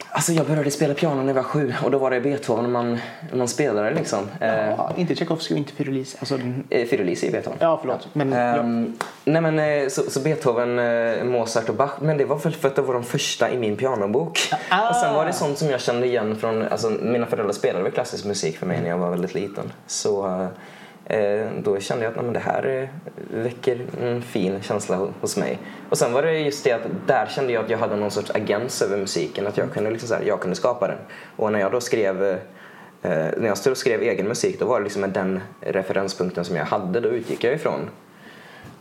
[0.10, 2.98] Alltså jag började spela piano när jag var sju och då var det Beethoven man,
[3.34, 4.20] man spelade liksom.
[4.42, 6.18] Eh, Ja, inte Tchaikovsky och inte Fyrolisi.
[6.20, 6.40] Alltså,
[6.70, 7.58] eh, Fyrolisi är Beethoven.
[7.62, 8.08] ja, förlåt.
[8.14, 8.38] Men, ja.
[8.40, 8.94] Ehm,
[9.26, 12.68] nej men eh, så, så Beethoven, eh, Mozart och Bach, men det var väl för
[12.68, 14.40] att det var de första i min pianobok.
[14.70, 14.90] Ah.
[14.90, 18.26] Och sen var det sånt som jag kände igen från, alltså mina föräldrar spelade klassisk
[18.26, 19.72] musik för mig när jag var väldigt liten.
[19.88, 20.48] Så eh,
[21.06, 25.38] Eh, då kände jag att nej, men det här eh, väcker en fin känsla hos
[25.38, 25.60] mig.
[25.90, 28.32] Och sen var det just det att där kände jag att jag hade någon sorts
[28.32, 30.98] agens över musiken, att jag kunde, liksom så här, jag kunde skapa den.
[31.36, 32.38] Och när jag då skrev eh,
[33.38, 36.66] när jag stod och skrev egen musik då var det liksom den referenspunkten som jag
[36.66, 37.00] hade.
[37.00, 37.90] Då utgick jag ifrån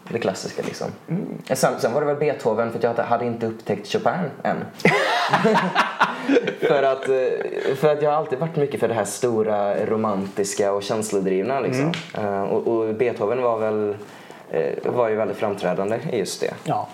[0.08, 0.88] det klassiska liksom.
[1.48, 4.56] Eh, Sen, sen var det väl Beethoven för att jag hade inte upptäckt Chopin än.
[6.60, 10.72] för, att, eh, för att jag har alltid varit mycket för det här stora romantiska
[10.72, 11.92] och känslodrivna liksom.
[12.18, 13.96] Eh, och, och Beethoven var väl
[14.50, 16.54] eh, var ju väldigt framträdande i just det.
[16.64, 16.88] ja.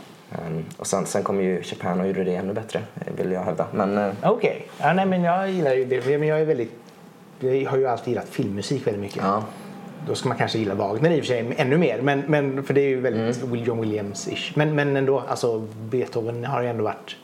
[0.47, 2.81] Um, och sen, sen kom ju Chopin och gjorde det ännu bättre,
[3.17, 3.67] vill jag hävda.
[3.73, 4.67] Men eh, Okej.
[4.79, 6.19] Ja, nej, men jag gillar ju det.
[6.19, 6.73] Men jag är väldigt...
[7.41, 9.23] Jag har ju alltid gillat filmmusik väldigt mycket.
[9.23, 9.43] ja.
[10.07, 12.01] Då ska man kanske gilla Wagner i och för sig ännu mer.
[12.03, 14.53] Men, men, för det är ju väldigt Will John Williams-ish.
[14.55, 17.17] Men, men ändå, alltså Beethoven har ju ändå varit...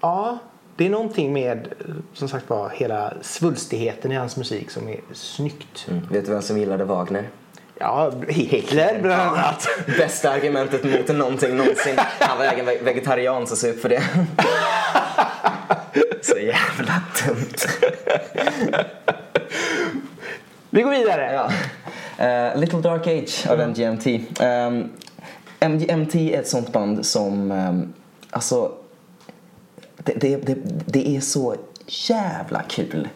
[0.00, 0.38] Ja,
[0.76, 1.68] det är någonting med
[2.12, 5.86] som sagt var hela svulstigheten i hans musik som är snyggt.
[5.90, 6.06] Mm.
[6.10, 7.28] Vet du vem som gillade Wagner?
[7.78, 9.68] Ja, Hitler bland annat.
[9.86, 11.94] Bästa argumentet mot någonting någonsin.
[11.98, 14.02] Han var egen ve- vegetarian så sup för det.
[16.22, 17.56] Så jävla dumt.
[20.74, 21.32] Vi går vidare.
[21.32, 21.50] Ja.
[22.24, 24.06] Eh, Little Dark Age av MGMT.
[24.40, 24.90] Um,
[25.60, 27.92] MGMT är ett sånt band som, ehm,
[28.30, 28.72] alltså,
[29.96, 30.56] det, det, det,
[30.86, 31.56] det är så
[31.86, 33.08] jävla kul.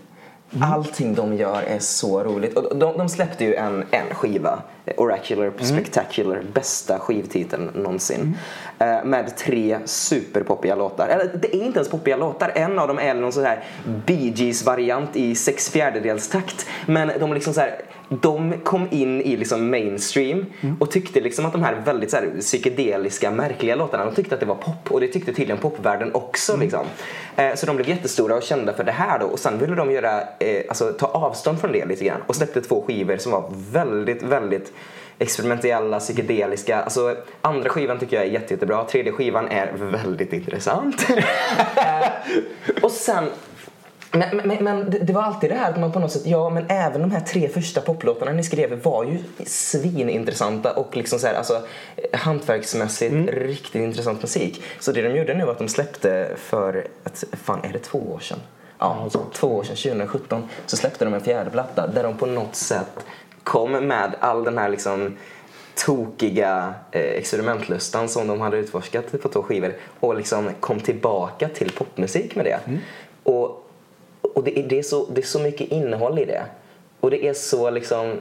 [0.62, 2.56] Allting de gör är så roligt.
[2.56, 4.62] Och de, de släppte ju en, en skiva,
[4.96, 8.36] Oracular Spectacular, bästa skivtiteln någonsin.
[8.78, 11.08] Eh, med tre superpoppiga låtar.
[11.08, 12.52] Eller det är inte ens poppiga låtar.
[12.54, 13.64] En av dem är någon sån här
[14.06, 16.66] Bee Gees-variant i sex fjärdedels takt.
[16.86, 20.46] Men de liksom så här, de kom in i liksom mainstream
[20.80, 24.40] och tyckte liksom att de här väldigt så här psykedeliska, märkliga låtarna, de tyckte att
[24.40, 26.56] det var pop och det tyckte tydligen popvärlden också.
[26.56, 26.86] Liksom.
[27.36, 29.90] Eh, så de blev jättestora och kända för det här då och sen ville de
[29.90, 33.52] göra, eh, alltså, ta avstånd från det lite grann och släppte två skivor som var
[33.72, 34.72] väldigt, väldigt
[35.18, 36.82] experimentella, psykedeliska.
[36.82, 38.84] Alltså, andra skivan tycker jag är jätte, jättebra.
[38.84, 41.06] Tredje skivan är väldigt intressant.
[42.82, 43.30] Och sen
[44.12, 46.50] men, men, men det, det var alltid det här att man på något sätt, ja
[46.50, 51.26] men även de här tre första poplåtarna ni skrev var ju svinintressanta och liksom så
[51.26, 51.62] här, alltså
[52.12, 54.62] hantverksmässigt riktigt intressant musik.
[54.80, 57.98] Så det de gjorde nu var att de släppte för, ett, fan är det två
[57.98, 58.38] år sedan?
[58.78, 62.56] Ja, två år sedan, 2017, så släppte de en fjärde platta där de på något
[62.56, 63.06] sätt
[63.46, 65.16] kom med all den här liksom
[65.74, 71.72] tokiga eh, experimentlustan som de hade utforskat på två skivor och liksom kom tillbaka till
[71.72, 72.60] popmusik med det.
[73.22, 73.70] Och,
[74.22, 76.42] och det, är, det, är så, det är så mycket innehåll i det.
[77.00, 78.18] Och det är så liksom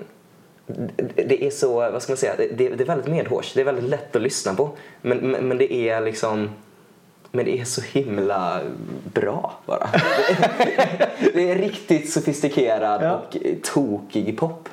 [1.16, 3.54] det är så, vad ska man säga, det, det är väldigt medhårs.
[3.54, 4.70] Det är väldigt lätt att lyssna på.
[5.02, 6.50] Men, men, men det är liksom
[7.32, 8.62] men det är så himla
[9.14, 9.90] bra bara.
[11.34, 13.16] det är riktigt sofistikerad ja.
[13.16, 14.70] och tokig pop.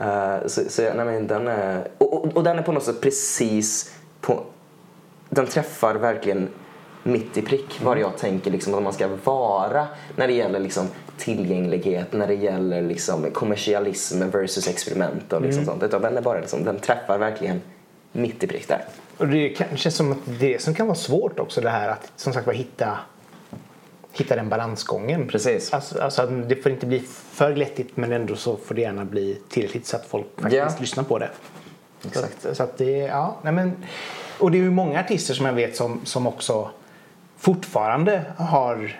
[0.00, 3.00] Uh, så, så nej, men den är, och, och, och, den är på något sätt
[3.00, 4.42] precis på,
[5.28, 6.48] den träffar verkligen
[7.02, 9.86] mitt i prick var jag tänker liksom att man ska vara
[10.16, 10.86] när det gäller liksom
[11.18, 15.80] tillgänglighet, när det gäller liksom kommersialism versus experiment och liksom mm.
[15.80, 16.02] sånt.
[16.02, 17.60] Den, är bara liksom, den träffar verkligen
[18.12, 18.84] mitt i prick där.
[19.16, 22.32] Och det känns som att det som kan vara svårt också det här att som
[22.32, 22.98] sagt hitta
[24.18, 25.28] hitta den balansgången.
[25.28, 25.72] Precis.
[25.72, 27.02] Alltså, alltså, det får inte bli
[27.32, 30.80] för glättigt men ändå så får det gärna bli tillräckligt så att folk faktiskt yeah.
[30.80, 31.30] lyssnar på det.
[32.06, 32.42] Exakt.
[32.42, 33.72] Så, så att det, ja, nej men,
[34.38, 36.70] och det är ju många artister som jag vet som, som också
[37.36, 38.96] fortfarande har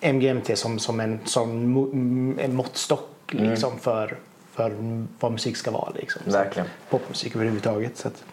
[0.00, 3.50] MGMT som, som en, som en måttstock mm.
[3.50, 3.80] liksom, mm.
[3.80, 4.16] för,
[4.52, 4.72] för
[5.20, 5.90] vad musik ska vara.
[5.94, 6.22] Liksom.
[6.24, 6.68] Verkligen.
[6.90, 7.96] Popmusik överhuvudtaget.
[7.96, 8.24] Så att.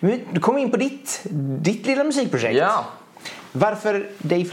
[0.00, 1.20] Men du kom in på ditt,
[1.60, 2.58] ditt lilla musikprojekt.
[2.58, 2.84] Ja.
[3.52, 4.48] Varför Dave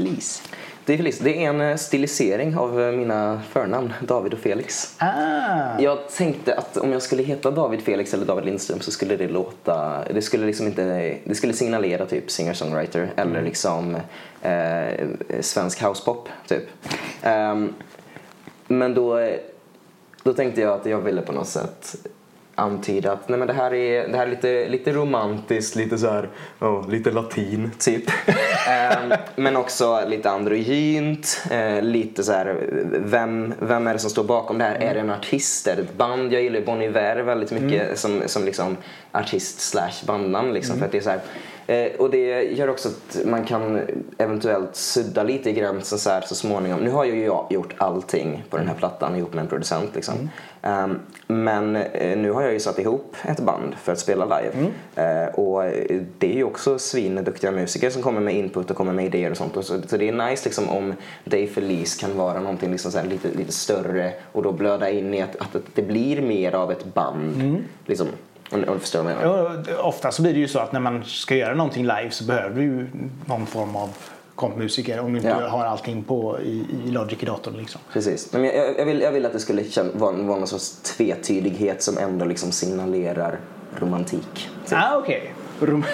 [0.87, 0.97] Felice?
[0.97, 4.95] Dave Felice, det är en eh, stilisering av eh, mina förnamn, David och Felix.
[4.97, 5.79] Ah.
[5.79, 9.27] Jag tänkte att om jag skulle heta David Felix eller David Lindström så skulle det
[9.27, 13.45] låta, det skulle liksom inte, det skulle signalera typ singer-songwriter eller mm.
[13.45, 13.97] liksom
[14.41, 15.07] eh,
[15.41, 16.63] svensk housepop typ.
[17.25, 17.73] Um,
[18.67, 19.29] men då,
[20.23, 21.95] då tänkte jag att jag ville på något sätt
[22.57, 26.09] antyda att nej men det här är, det här är lite, lite romantiskt, lite så
[26.09, 26.29] här,
[26.59, 28.09] oh, lite latin typ.
[28.67, 32.57] eh, men också lite androgynt, eh, lite så här,
[32.91, 34.75] vem, vem är det som står bakom det här?
[34.75, 34.87] Mm.
[34.87, 35.67] Är det en artist?
[35.67, 36.33] Är det ett band?
[36.33, 37.95] Jag gillar Bon Iver väldigt mycket mm.
[37.95, 38.77] som, som liksom
[39.11, 40.79] artist slash bandnamn liksom, mm.
[40.79, 41.21] för att det är så här,
[41.67, 43.81] Eh, och det gör också att man kan
[44.17, 46.79] eventuellt sudda lite i gränsen så, här, så småningom.
[46.79, 49.95] Nu har ju jag gjort allting på den här plattan ihop med en producent.
[49.95, 50.15] Liksom.
[50.61, 50.91] Mm.
[50.91, 54.51] Um, men eh, nu har jag ju satt ihop ett band för att spela live.
[54.53, 55.25] Mm.
[55.25, 55.63] Uh, och
[56.17, 59.37] det är ju också svinduktiga musiker som kommer med input och kommer med idéer och
[59.37, 59.57] sånt.
[59.57, 60.93] Och så, så, det är nice liksom, om
[61.23, 65.13] Dave Felice kan vara någonting liksom så här, lite, lite större och då blöda in
[65.13, 67.41] i att, att det blir mer av ett band.
[67.41, 67.63] Mm.
[67.85, 68.07] Liksom,
[68.51, 69.81] om du förstår vad jag menar.
[69.81, 72.55] Ofta så blir det ju så att när man ska göra någonting live så behöver
[72.55, 72.87] du ju
[73.25, 73.89] någon form av
[74.35, 75.47] kompmusiker om du inte ja.
[75.47, 77.57] har allting på i, i Logic i datorn.
[77.57, 77.81] Liksom.
[77.93, 78.33] Precis.
[78.33, 81.97] Men jag, jag, vill, jag vill att det skulle vara, vara någon sorts tvetydighet som
[81.97, 83.39] ändå liksom signalerar
[83.79, 84.49] romantik.
[84.65, 84.77] Typ.
[84.77, 85.21] Ah, okay.
[85.59, 85.85] Rom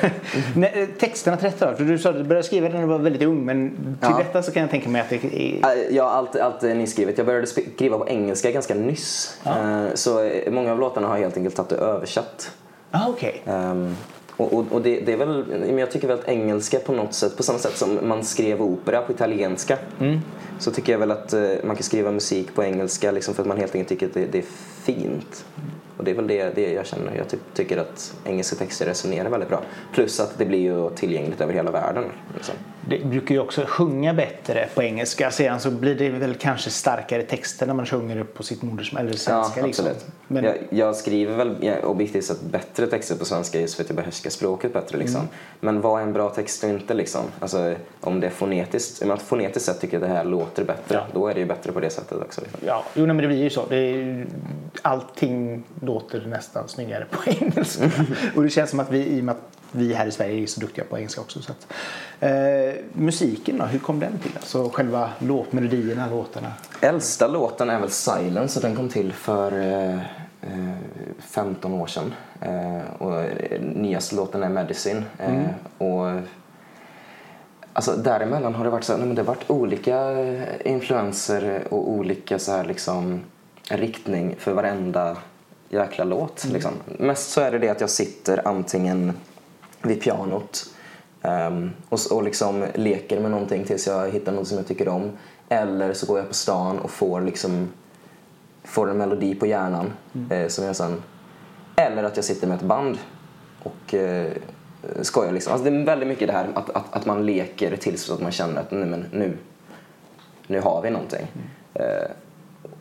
[0.56, 3.22] Nej, texterna till detta För du sa att du började skriva när du var väldigt
[3.22, 4.18] ung men till ja.
[4.18, 5.92] detta så kan jag tänka mig att det är...
[5.92, 7.18] Ja, allt, allt är nyskrivet.
[7.18, 9.38] Jag började skriva på engelska ganska nyss.
[9.44, 9.52] Ja.
[9.52, 12.52] Eh, så många av låtarna har jag helt enkelt tagit och översatt.
[12.92, 13.34] Ah, okay.
[13.46, 13.96] Um, ehm,
[14.38, 17.14] och, och, och det, det, är väl, men jag tycker väl att engelska på något
[17.14, 20.20] sätt, på samma sätt som man skrev opera på italienska, mm.
[20.60, 21.34] så tycker jag väl att
[21.64, 24.26] man kan skriva musik på engelska liksom för att man helt enkelt tycker att det,
[24.32, 24.46] det är
[24.84, 25.46] fint.
[25.98, 27.16] Och det är väl det, det jag känner.
[27.16, 29.62] Jag ty tycker att engelska texter resonerar väldigt bra.
[29.94, 32.04] Plus att det blir ju tillgängligt över hela världen.
[32.36, 32.56] Liksom.
[32.88, 35.32] Det brukar ju också sjunga bättre på engelska.
[35.32, 39.02] Sedan så blir det väl kanske starkare texter när man sjunger det på sitt modersmål
[39.02, 39.60] eller svenska.
[39.60, 39.86] Ja, liksom.
[40.28, 40.44] Men...
[40.44, 43.96] Jag, jag, skriver väl jag, objektivt sett bättre texter på svenska just för att jag
[43.96, 44.98] behärskar språket bättre.
[44.98, 45.20] Liksom.
[45.20, 45.32] Mm.
[45.60, 46.94] Men vad är en bra text och inte?
[46.94, 47.22] Liksom?
[47.40, 50.96] Alltså, om det är fonetiskt, om man fonetiskt sett tycker att det här låter bättre,
[50.96, 51.08] ja.
[51.14, 52.42] då är det ju bättre på det sättet också.
[52.42, 52.60] Liksom.
[52.66, 53.66] Ja, jo, men det blir ju så.
[53.70, 54.28] Det är,
[54.82, 57.92] allting låter nästan snyggare på engelska.
[58.36, 60.48] och det känns som att vi, i och med att vi här i Sverige är
[60.48, 61.42] så duktiga på engelska också.
[61.42, 61.74] Så att,
[62.20, 64.32] eh, musiken då, hur kom den till?
[64.36, 66.54] Alltså själva låtmelodierna, låtarna?
[66.82, 69.52] Äldsta låten är väl Silence och den kom till för
[69.92, 70.00] eh,
[71.20, 72.14] 15 eh, år sedan.
[72.42, 73.26] Eh, och
[73.62, 75.04] nyaste låten är Medicine.
[75.18, 75.50] Eh, mm.
[75.78, 76.22] och
[77.76, 80.16] Alltså däremellan har det varit så nej, men det har varit olika
[80.66, 83.22] influenser och olika så här liksom
[83.70, 85.18] riktning för varenda
[85.70, 86.44] jäkla låt.
[86.44, 86.54] Mm.
[86.54, 86.72] Liksom.
[86.86, 89.14] Mest så är det det att jag sitter antingen
[89.86, 90.66] vid pianot
[91.22, 95.12] um, och, och liksom leker med någonting tills jag hittar något som jag tycker om.
[95.50, 97.70] Eller så går jag på stan och får, liksom,
[98.64, 100.32] får en melodi på hjärnan mm.
[100.32, 101.04] eh, som jag sen...
[101.76, 102.98] Eller att jag sitter med ett band
[103.64, 104.32] och eh,
[105.02, 105.32] skojar.
[105.32, 105.54] Liksom.
[105.54, 108.32] Alltså det är väldigt mycket det här att, att, att man leker tills att man
[108.32, 109.38] känner att nej, men nu,
[110.48, 111.28] nu har vi någonting.
[111.34, 111.48] Mm.
[111.74, 112.08] Eh,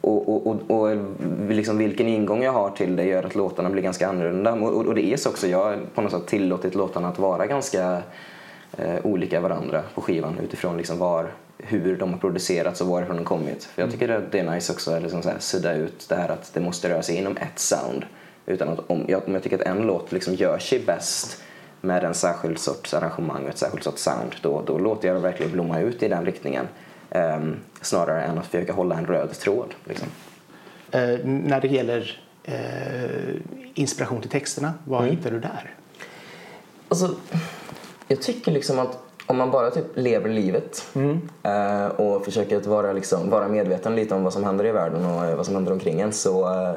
[0.03, 0.97] och, och, och, och
[1.49, 4.53] liksom vilken ingång jag har till det gör att låtarna blir ganska annorlunda.
[4.53, 7.47] Och, och det är så också, jag har på något sätt tillåtit låtarna att vara
[7.47, 8.03] ganska
[8.79, 13.25] eh, olika varandra på skivan utifrån liksom var, hur de har producerats och varifrån de
[13.25, 13.65] kommit.
[13.65, 16.51] För jag tycker att det är nice också att liksom sudda ut det här att
[16.55, 18.05] det måste röra sig inom ett sound.
[18.47, 21.43] Utan att om jag, om jag tycker att en låt liksom gör sig bäst
[21.81, 25.21] med en särskild sorts arrangemang och ett särskilt sorts sound, då, då låter jag det
[25.21, 26.67] verkligen blomma ut i den riktningen.
[27.15, 29.75] Um, snarare än att försöka hålla en röd tråd.
[29.85, 30.09] Liksom.
[30.95, 33.35] Uh, när det gäller eh,
[33.75, 34.75] inspiration till texterna?
[34.85, 35.71] Vad hittar du där?
[36.89, 37.15] Alltså,
[38.09, 40.87] jag tycker liksom att om man bara typ lever livet
[41.43, 45.07] eh, och försöker att vara, liksom, vara medveten lite om vad som händer i världen
[45.07, 46.77] och eh, vad som händer omkring en så, eh, eh,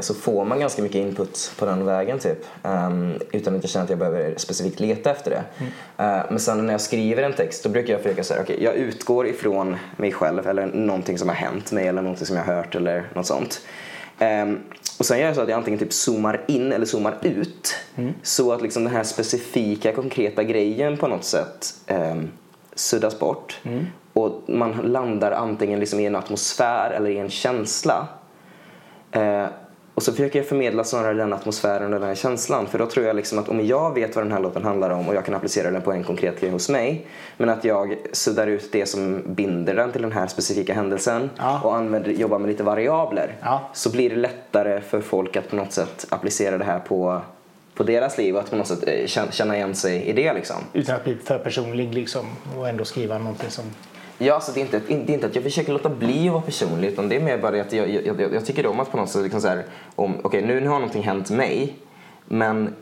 [0.00, 2.44] så får man ganska mycket input på den vägen typ.
[2.62, 5.64] Ehm, utan att jag känner att jag behöver specifikt leta efter det.
[6.04, 8.74] Eh, men sen när jag skriver en text då brukar jag försöka säga okej jag
[8.74, 12.54] utgår ifrån mig själv eller någonting som har hänt mig eller någonting som jag har
[12.54, 13.60] hört eller något sånt.
[14.18, 14.60] Ehm,
[14.98, 17.76] och sen gör jag så att jag antingen typ zoomar in eller zoomar ut.
[18.22, 22.30] Så att liksom den här specifika konkreta grejen på något sätt um,
[22.74, 23.60] suddas bort.
[24.12, 28.06] Och man landar antingen liksom i en atmosfär eller i en känsla.
[29.98, 32.66] Och så försöker jag förmedla snarare den atmosfären och den här känslan.
[32.66, 35.08] För då tror jag liksom att om jag vet vad den här låten handlar om
[35.08, 37.06] och jag kan applicera den på en konkret grej hos mig.
[37.36, 41.60] Men att jag suddar ut det som binder den till den här specifika händelsen Ja.
[41.64, 43.36] och använder, jobbar med lite variabler.
[43.42, 43.70] Ja.
[43.72, 47.20] Så blir det lättare för folk att på något sätt applicera det här på,
[47.74, 50.56] på deras liv och att på något sätt eh, känna igen sig i det liksom.
[50.72, 52.26] Utan att bli för personlig liksom
[52.58, 53.64] och ändå skriva någonting som...
[54.20, 56.42] Ja, alltså det, är inte, det är inte att jag försöker låta bli att vara
[56.42, 58.90] personlig utan det är mer bara det att jag, jag, jag, jag tycker om att
[58.90, 59.64] på något sätt liksom så här,
[59.94, 61.76] om, okej nu, nu har någonting hänt mig
[62.24, 62.74] men,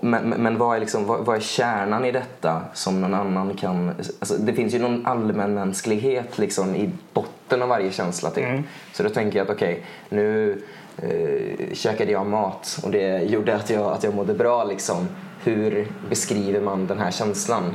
[0.00, 3.88] men, men- vad, är liksom, vad, vad är kärnan i detta som någon annan kan...
[3.88, 8.44] Alltså det finns ju någon allmänmänsklighet liksom i botten av varje känsla typ.
[8.92, 10.62] Så då tänker jag att okej, nu
[10.96, 15.08] eh, käkade jag mat och det gjorde att jag, att jag mådde bra liksom.
[15.44, 17.74] Hur beskriver man den här känslan?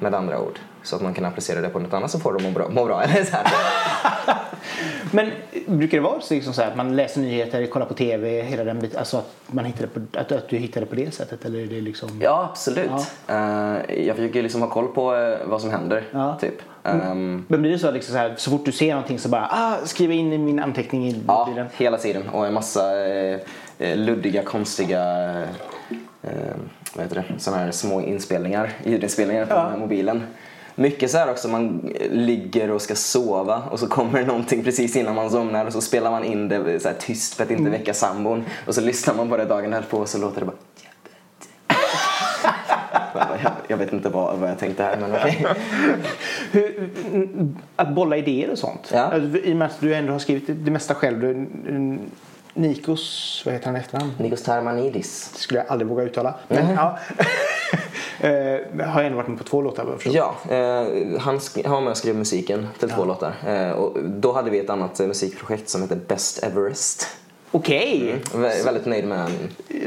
[0.00, 0.58] Med andra ord.
[0.82, 2.68] Så att man kan applicera det på något annat så får de må bra.
[2.68, 3.36] Må bra eller så.
[5.10, 5.30] Men
[5.66, 8.98] brukar det vara liksom så att man läser nyheter, kollar på tv, hela den biten,
[8.98, 11.44] alltså att, man hittar det på, att, att du hittar det på det sättet?
[11.44, 12.08] Eller är det liksom...
[12.22, 12.90] Ja, absolut.
[13.26, 16.04] Eh, jag försöker liksom ha koll på eh, vad som händer.
[16.10, 16.38] Ja.
[16.40, 16.62] Typ.
[16.84, 19.48] Ehm, Men blir det så, liksom så, här, så fort du ser någonting så bara
[19.50, 21.66] ah, skriva in i min anteckning i ja, bilen?
[21.76, 22.28] hela tiden.
[22.28, 23.40] Och en massa eh,
[23.96, 25.02] luddiga, konstiga
[26.26, 26.56] eh,
[26.94, 27.40] vad heter det?
[27.40, 29.62] Såna här små inspelningar, ljudinspelningar på Ja.
[29.62, 30.22] den här mobilen.
[30.76, 34.96] Mycket så här också, man ligger och ska sova och så kommer det någonting precis
[34.96, 37.94] innan man somnar och så spelar man in det så tyst för att inte väcka
[37.94, 40.56] sambon och så lyssnar man på det dagen därpå och så låter det bara
[43.42, 45.46] jag, jag vet inte vad, vad jag tänkte här men okej.
[46.52, 46.90] Hur,
[47.76, 48.90] att bolla idéer och sånt.
[48.92, 49.00] Ja.
[49.00, 51.20] Alltså, I och med att du ändå har skrivit det mesta själv.
[51.20, 51.98] Du, mm,
[52.54, 54.12] Nikos, vad heter han efternamn?
[54.18, 55.30] Nikos Tarmanidis.
[55.34, 56.34] Det skulle jag aldrig våga uttala.
[56.48, 56.98] Men, ja.
[58.20, 60.14] Eh, har ändå varit med på två låtar vad jag.
[60.14, 63.34] Ja, eh, han, han var med och skrev musiken till två låtar.
[63.46, 67.06] Eh, och då hade vi ett annat eh, musikprojekt som heter Best Everest.
[67.50, 68.16] Okej.
[68.32, 69.30] Vä- väldigt nöjd med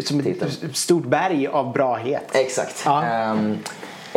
[0.03, 0.51] Som titeln.
[0.70, 2.24] ett stort berg av brahet.
[2.36, 2.82] Exakt.
[2.86, 3.03] Ja.
[3.03, 3.57] Ehm,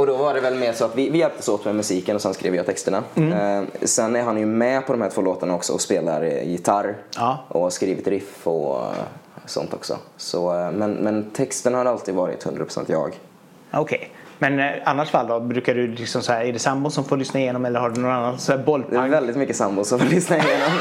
[0.00, 2.22] och då var det väl mer så att vi, vi hjälptes åt med musiken och
[2.22, 3.02] sen skrev jag texterna.
[3.14, 3.32] Mm.
[3.32, 6.48] Ehm, sen är han ju med på de här två låtarna också och spelar eh,
[6.50, 7.38] gitarr Ja.
[7.48, 8.90] och har skrivit riff och eh,
[9.46, 9.96] sånt också.
[10.16, 13.18] Så, eh, men, men texten har alltid varit 100% jag.
[13.70, 14.10] Okej.
[14.38, 15.40] Men eh, annars fall då?
[15.40, 18.00] Brukar du liksom så här, är det sambon som får lyssna igenom eller har du
[18.00, 20.70] någon annan så här Det är väldigt mycket sambo som får lyssna igenom.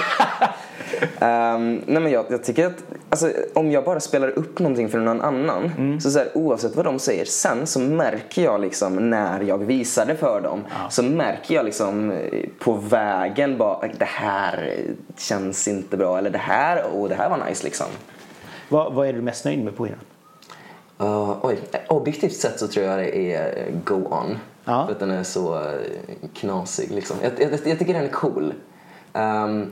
[1.19, 4.99] Ehm, nej men jag, jag tycker att alltså, om jag bara spelar upp någonting för
[4.99, 9.41] någon annan så, så här, oavsett vad de säger sen så märker jag liksom när
[9.41, 14.83] jag visar det för dem så märker jag liksom eh, på vägen bara det här
[15.17, 17.87] känns inte bra eller det här, och det här var nice liksom.
[18.69, 19.99] Vad, vad är du mest nöjd med på innan?
[21.01, 24.37] Uh, oj, objektivt sett så tror jag det är eh, Go On.
[24.65, 24.85] Ja.
[24.85, 25.71] För att den är så eh,
[26.33, 27.17] knasig liksom.
[27.23, 28.53] Jag, jag, jag tycker den är cool.
[29.13, 29.71] Ehm,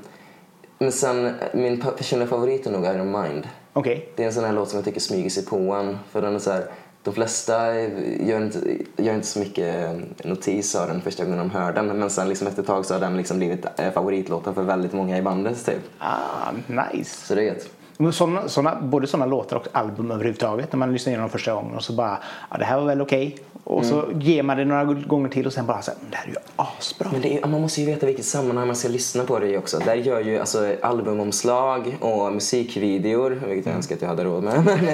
[0.78, 3.48] men sen, min personliga favorit är nog Iron Mind.
[3.74, 4.10] Okej.
[4.16, 5.98] Det är en sån här låt som jag tycker smyger sig på en.
[6.12, 6.66] För den är så här,
[7.04, 7.76] de flesta
[8.20, 8.60] gör inte,
[8.98, 11.88] gör inte så mycket notis av den första gången de hör den.
[11.88, 14.94] Men sen liksom efter ett tag så har den liksom blivit eh, favoritlåten för väldigt
[14.94, 15.82] många i bandet typ.
[16.00, 17.26] Ah, nice.
[17.28, 17.70] Så det är gött.
[18.12, 21.84] Såna, såna, både sådana låtar och album överhuvudtaget när man lyssnar igenom första gången och
[21.84, 22.18] så bara
[22.52, 25.54] ja, det här var väl okej och så ger man det några gånger till och
[25.54, 27.10] sen bara så här, det här är ju asbra.
[27.12, 29.80] Men är, man måste ju veta vilket sammanhang man ska lyssna på det i också.
[29.86, 34.66] Där gör ju alltså, albumomslag och musikvideor, vilket jag önskar att jag hade råd med.
[34.66, 34.88] Men,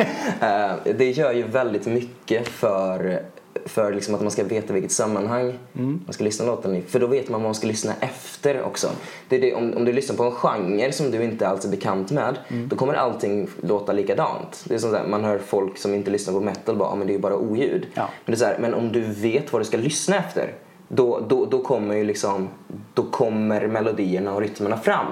[0.72, 3.24] eh, det gör ju väldigt mycket för,
[3.66, 5.60] för liksom att man ska veta vilket sammanhang
[6.06, 6.82] man ska lyssna låten i.
[6.82, 8.90] För då vet man vad man ska lyssna efter också.
[9.30, 12.12] Det det, om, om du lyssnar på en genre som du inte alls är bekant
[12.12, 12.38] med,
[12.70, 14.66] då kommer allting låta likadant.
[14.68, 16.96] Det är som så här, man hör folk som inte lyssnar på metal bara, "Ja,
[16.96, 17.88] men det är ju bara oljud.
[17.94, 18.10] Ja.
[18.26, 20.54] Men, det är så här, men om du vet vad du ska lyssna efter
[20.88, 22.50] då, då, då kommer ju liksom
[22.94, 25.08] då kommer melodierna och rytmerna fram.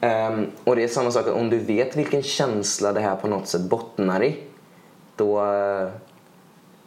[0.00, 3.48] Ehm, och det är samma sak om du vet vilken känsla det här på något
[3.48, 4.36] sätt bottnar i
[5.16, 5.88] då, eh,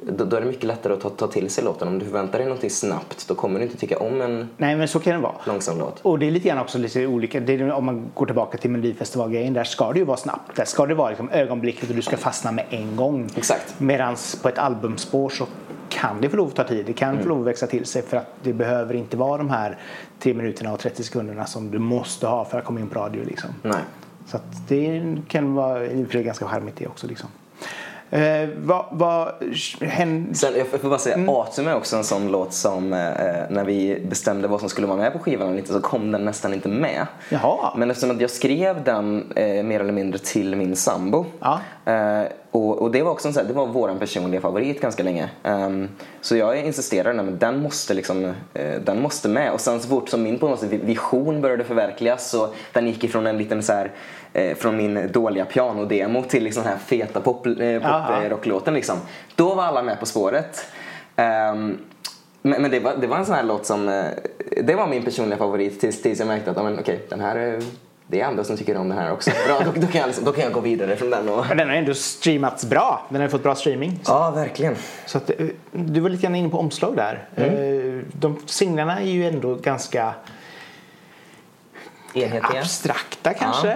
[0.02, 1.88] då, då är det mycket lättare att ta, ta till sig låten.
[1.88, 4.88] Om du förväntar dig någonting snabbt då kommer du inte tycka om en Nej, men
[4.88, 5.36] så kan det vara.
[5.46, 6.00] långsam låt.
[6.02, 7.38] Och det är lite grann också lite olika.
[7.38, 10.56] Är, om man går tillbaka till Melodifestivalgrejen, där ska det ju vara snabbt.
[10.56, 13.30] Där ska det vara liksom ögonblicket och du ska fastna med en gång.
[13.36, 13.80] Exakt.
[13.80, 15.48] Medan på ett albumspår så
[15.90, 16.86] kan det få lov att ta tid.
[16.86, 19.50] Det kan få lov att växa till sig för att det behöver inte vara de
[19.50, 19.78] här
[20.20, 23.24] 3 minuterna och 30 sekunderna som du måste ha för att komma in på radio.
[23.26, 23.50] Liksom.
[23.62, 23.82] Nej.
[24.26, 24.38] Så
[24.68, 27.08] det kan vara i ganska charmigt det också.
[27.08, 27.30] Liksom.
[28.12, 29.32] Eh, vad, vad
[29.82, 30.34] händer?
[30.34, 33.00] Sen, jag får bara säga, Atum är också en sån låt som eh,
[33.50, 36.26] när vi bestämde vad som skulle vara med på skivan eller inte så kom den
[36.26, 37.08] nästan inte med.
[37.30, 37.74] Jaha.
[37.78, 41.26] Men eftersom att jag skrev den eh, mer eller mindre till min sambo.
[41.40, 41.60] Ja.
[41.86, 45.30] Eh, och, och det var också en det var våran personliga favorit ganska länge.
[45.44, 45.90] Ehm,
[46.22, 49.52] så jag insisterade, men den måste liksom, eh, den måste med.
[49.52, 53.04] Och sen så fort som min på något sätt vision började förverkligas så den gick
[53.04, 53.92] ifrån en liten så här
[54.34, 58.98] eh, från min dåliga pianodemo till liksom den här feta pop, eh, poprocklåten liksom.
[59.36, 60.66] Då var alla med på spåret.
[61.16, 61.78] Ehm,
[62.42, 63.86] men, men det, var, det var en sån här låt som,
[64.64, 67.60] det var min personliga favorit tills, tills jag märkte att men, okej, den här,
[68.12, 69.32] det är andra som tycker om den här också.
[69.48, 71.30] Bra, då, då, kan jag, liksom, då kan jag gå vidare från den.
[71.30, 71.46] Och...
[71.58, 73.06] Den har ändå streamats bra.
[73.10, 74.00] Den har fått bra streaming.
[74.06, 74.76] Ja, verkligen.
[75.06, 75.36] Så att, eh,
[75.72, 77.28] du var lite grann inne på omslag där.
[77.36, 80.14] Eh, De singlarna är ju ändå ganska
[82.14, 82.60] Enhetliga.
[82.62, 83.72] abstrakta kanske.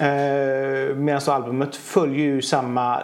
[0.00, 3.02] Eh, Medan så albumet följer ju samma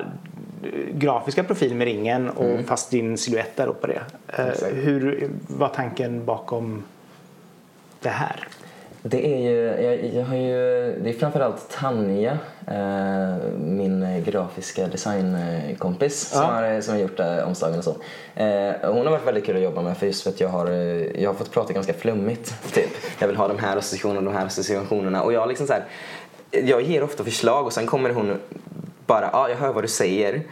[0.92, 4.00] grafiska profil med ringen och fast din silhuett där på det.
[4.26, 4.72] Exakt.
[4.74, 6.84] hur var tanken bakom
[8.00, 8.48] det här?
[9.10, 10.52] Det är ju, jag, jag har ju,
[11.02, 16.46] det är framförallt Tanja, eh, min grafiska designkompis som, Ja.
[16.48, 17.90] har, som har gjort eh, omslagen och så.
[18.34, 20.66] Eh, hon har varit väldigt kul att jobba med för just för att jag har,
[20.66, 22.54] eh, jag har fått prata ganska flummigt.
[22.74, 25.22] Typ, jag vill ha de här associationerna, de här associationerna.
[25.22, 25.84] Och jag liksom så här,
[26.50, 28.38] jag ger ofta förslag och sen kommer hon
[29.06, 30.42] bara, ja jag hör vad du säger.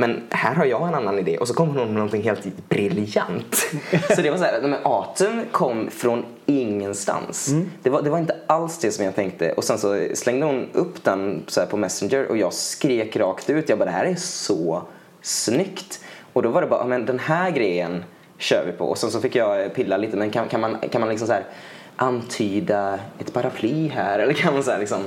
[0.00, 3.54] Men här har jag en annan idé och så kommer hon med någonting helt briljant.
[4.16, 7.48] Så det var så här, men Atum kom från ingenstans.
[7.82, 9.52] Det, var, det var inte alls det som jag tänkte.
[9.52, 13.68] Och sen så slängde hon upp den så på Messenger och jag skrek rakt ut.
[13.68, 14.82] Jag bara, det här är så
[15.22, 16.00] snyggt.
[16.32, 18.04] Och då var det bara, "Ja, men den här grejen
[18.38, 18.84] kör vi på.
[18.84, 21.32] Och sen så fick jag pilla lite, men kan, kan man, kan man liksom så
[21.32, 21.44] här
[21.96, 24.18] antyda ett paraply här?
[24.18, 25.02] Eller kan man så här liksom...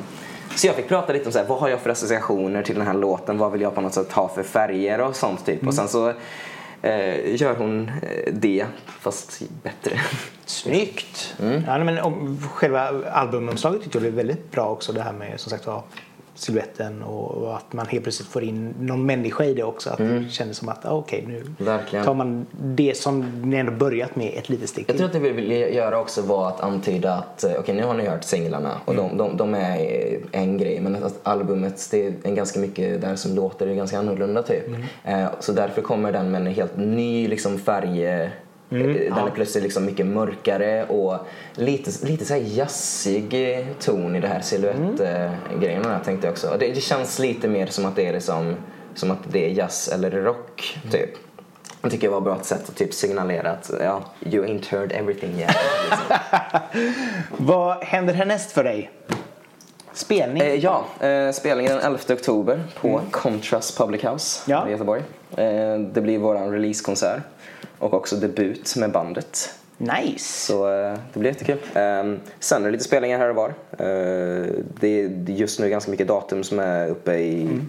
[0.55, 2.87] Så jag fick prata lite om så här, vad har jag för associationer till den
[2.87, 3.37] här låten?
[3.37, 5.67] Vad vill jag på något sätt ha för färger och sånt typ.
[5.67, 6.13] Och sen så
[6.81, 8.65] eh, gör hon eh, det,
[8.99, 9.99] fast bättre.
[10.45, 11.35] Snyggt!
[11.67, 14.93] Ja, men, själva albumomslaget tyckte jag blev väldigt bra också.
[14.93, 15.83] Det här med som sagt var
[16.35, 19.89] siluetten och, att man helt plötsligt får in någon människa i det också.
[19.89, 22.05] Att det kändes som att ah, okej nu Verkligen.
[22.05, 25.19] tar man det som ni ändå börjat med ett litet steg Jag tror att det
[25.19, 28.77] vi ville göra också var att antyda att eh, okej nu har ni hört singlarna
[28.85, 33.01] och de, de, de är en grej men att albumet det är en ganska mycket
[33.01, 34.63] där som låter ganska annorlunda typ.
[35.03, 38.29] Eh, så därför kommer den med en helt ny liksom färg
[38.69, 38.77] eh,
[39.15, 41.17] Den är plötsligt liksom mycket mörkare och
[41.53, 46.03] lite, lite så här jazzig eh, ton i det här silhuettgrejen mm.
[46.05, 46.55] tänkte också.
[46.59, 48.55] Det, det känns lite mer som att det är liksom,
[48.95, 51.09] som att det är jazz eller rock typ.
[51.81, 54.91] Det tycker jag var ett bra sätt att typ signalera att ja, you ain't heard
[54.91, 55.55] everything yet.
[57.37, 58.91] Vad händer härnäst för dig?
[59.93, 60.41] Spelning?
[60.41, 64.67] Eh, ja, eh, spelningen den 11 oktober på Contrast Public House Ja.
[64.67, 65.01] i Göteborg.
[65.37, 67.21] Eh, det blir vår releasekonsert
[67.83, 69.53] och också debut med bandet.
[69.77, 70.45] Nice!
[70.45, 71.57] Så eh, det blir jättekul.
[71.73, 73.49] Eh, sen är det lite spelningar här och var.
[73.71, 74.47] Eh,
[74.79, 77.59] det är just nu ganska mycket datum som är uppe i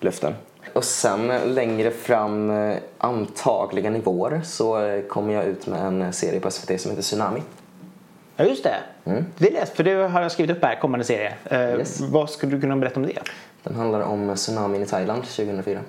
[0.00, 0.34] luften.
[0.72, 6.40] Och sen längre fram, eh, antagligen i vår, så kommer jag ut med en serie
[6.40, 7.42] på SVT som heter Tsunami.
[8.36, 8.76] Ja, just det.
[9.38, 11.34] Det är läst, för det har jag skrivit upp här, kommande serie.
[11.50, 12.00] Yes.
[12.00, 13.18] Vad skulle du kunna berätta om det?
[13.62, 15.80] Den handlar om tsunamin i Thailand 2004.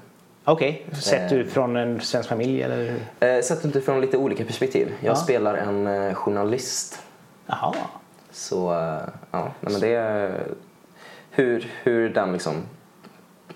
[0.50, 2.96] Okej, sett ut från en svensk familj eller?
[3.20, 4.94] Eh, sett utifrån lite olika perspektiv.
[5.00, 5.16] Jag Ja.
[5.16, 7.00] spelar en eh, journalist.
[7.46, 7.74] Jaha.
[8.32, 9.00] Så eh,
[9.32, 10.44] ja, men det är
[11.32, 12.54] hur, hur den liksom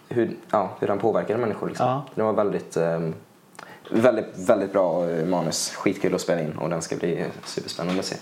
[0.10, 1.68] hur, ja, hur den påverkar människor.
[1.68, 1.88] Liksom.
[1.88, 2.04] Ja.
[2.16, 3.00] Det var väldigt, eh,
[3.92, 5.70] väldigt, väldigt bra eh, manus.
[5.76, 8.16] Skitkul att spela in och den ska bli superspännande att se.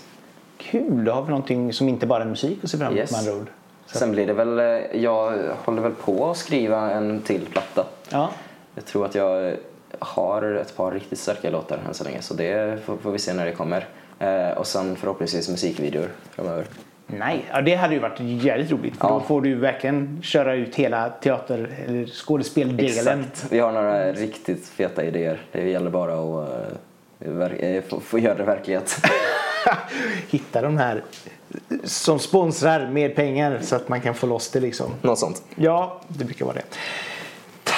[0.58, 3.10] Kul, då har vi någonting som inte bara är musik att se fram emot Yes.
[3.12, 3.46] med andra ord.
[3.86, 7.86] Så- Sen blir det väl, eh, jag håller väl på att skriva en till platta.
[8.10, 8.30] Ja.
[8.74, 9.56] Jag tror att jag
[9.98, 13.32] har ett par riktigt starka låtar än så länge så det får, får vi se
[13.32, 13.86] när det kommer.
[14.18, 16.66] Eh, och sen förhoppningsvis musikvideor framöver.
[17.06, 18.96] Nej, ja, det hade ju varit jävligt roligt.
[18.96, 19.14] För Ja.
[19.14, 23.20] Då får du verkligen köra ut hela teater eller skådespeldelen.
[23.20, 23.52] Exakt.
[23.52, 25.42] Vi har några riktigt feta idéer.
[25.52, 26.48] Det gäller bara att
[27.20, 28.96] eh, eh, få, få göra det verklighet.
[30.30, 31.02] Hitta de här
[31.84, 34.92] som sponsrar med pengar så att man kan få loss det liksom.
[35.02, 35.42] Något sånt.
[35.54, 36.64] Ja, det brukar vara det.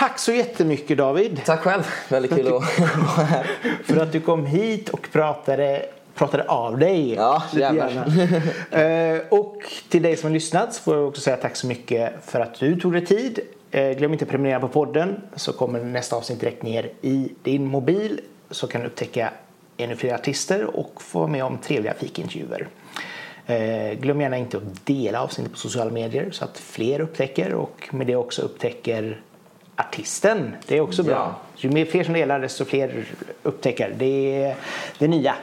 [0.03, 1.41] Tack så jättemycket David.
[1.45, 1.83] Tack själv.
[2.09, 3.51] Väldigt kul att vara här.
[3.85, 7.15] För att du kom hit och pratade, pratade av dig.
[7.15, 7.81] Ja, grann.
[8.71, 12.13] Eh, och till dig som har lyssnat så får jag också säga tack så mycket
[12.25, 13.41] för att du tog dig tid.
[13.71, 17.67] Eh, glöm inte att prenumerera på podden så kommer nästa avsnitt direkt ner i din
[17.67, 19.31] mobil så kan du upptäcka
[19.77, 22.69] ännu fler artister och få med om trevliga fikintervjuer.
[23.47, 27.89] Eh, glöm gärna inte att dela avsnittet på sociala medier så att fler upptäcker och
[27.91, 29.21] med det också upptäcker
[29.77, 30.57] artisten.
[30.67, 31.15] Det är också bra.
[31.15, 31.35] Ja.
[31.57, 33.05] Ju mer fler som delar desto fler
[33.43, 33.95] upptäcker.
[33.99, 34.55] Det är
[34.99, 35.35] det nya.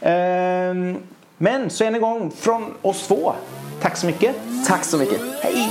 [0.00, 0.96] Ehm,
[1.36, 3.32] Men så än en gång från oss två.
[3.80, 4.36] Tack så mycket.
[4.68, 5.20] Tack så mycket.
[5.42, 5.68] Hej!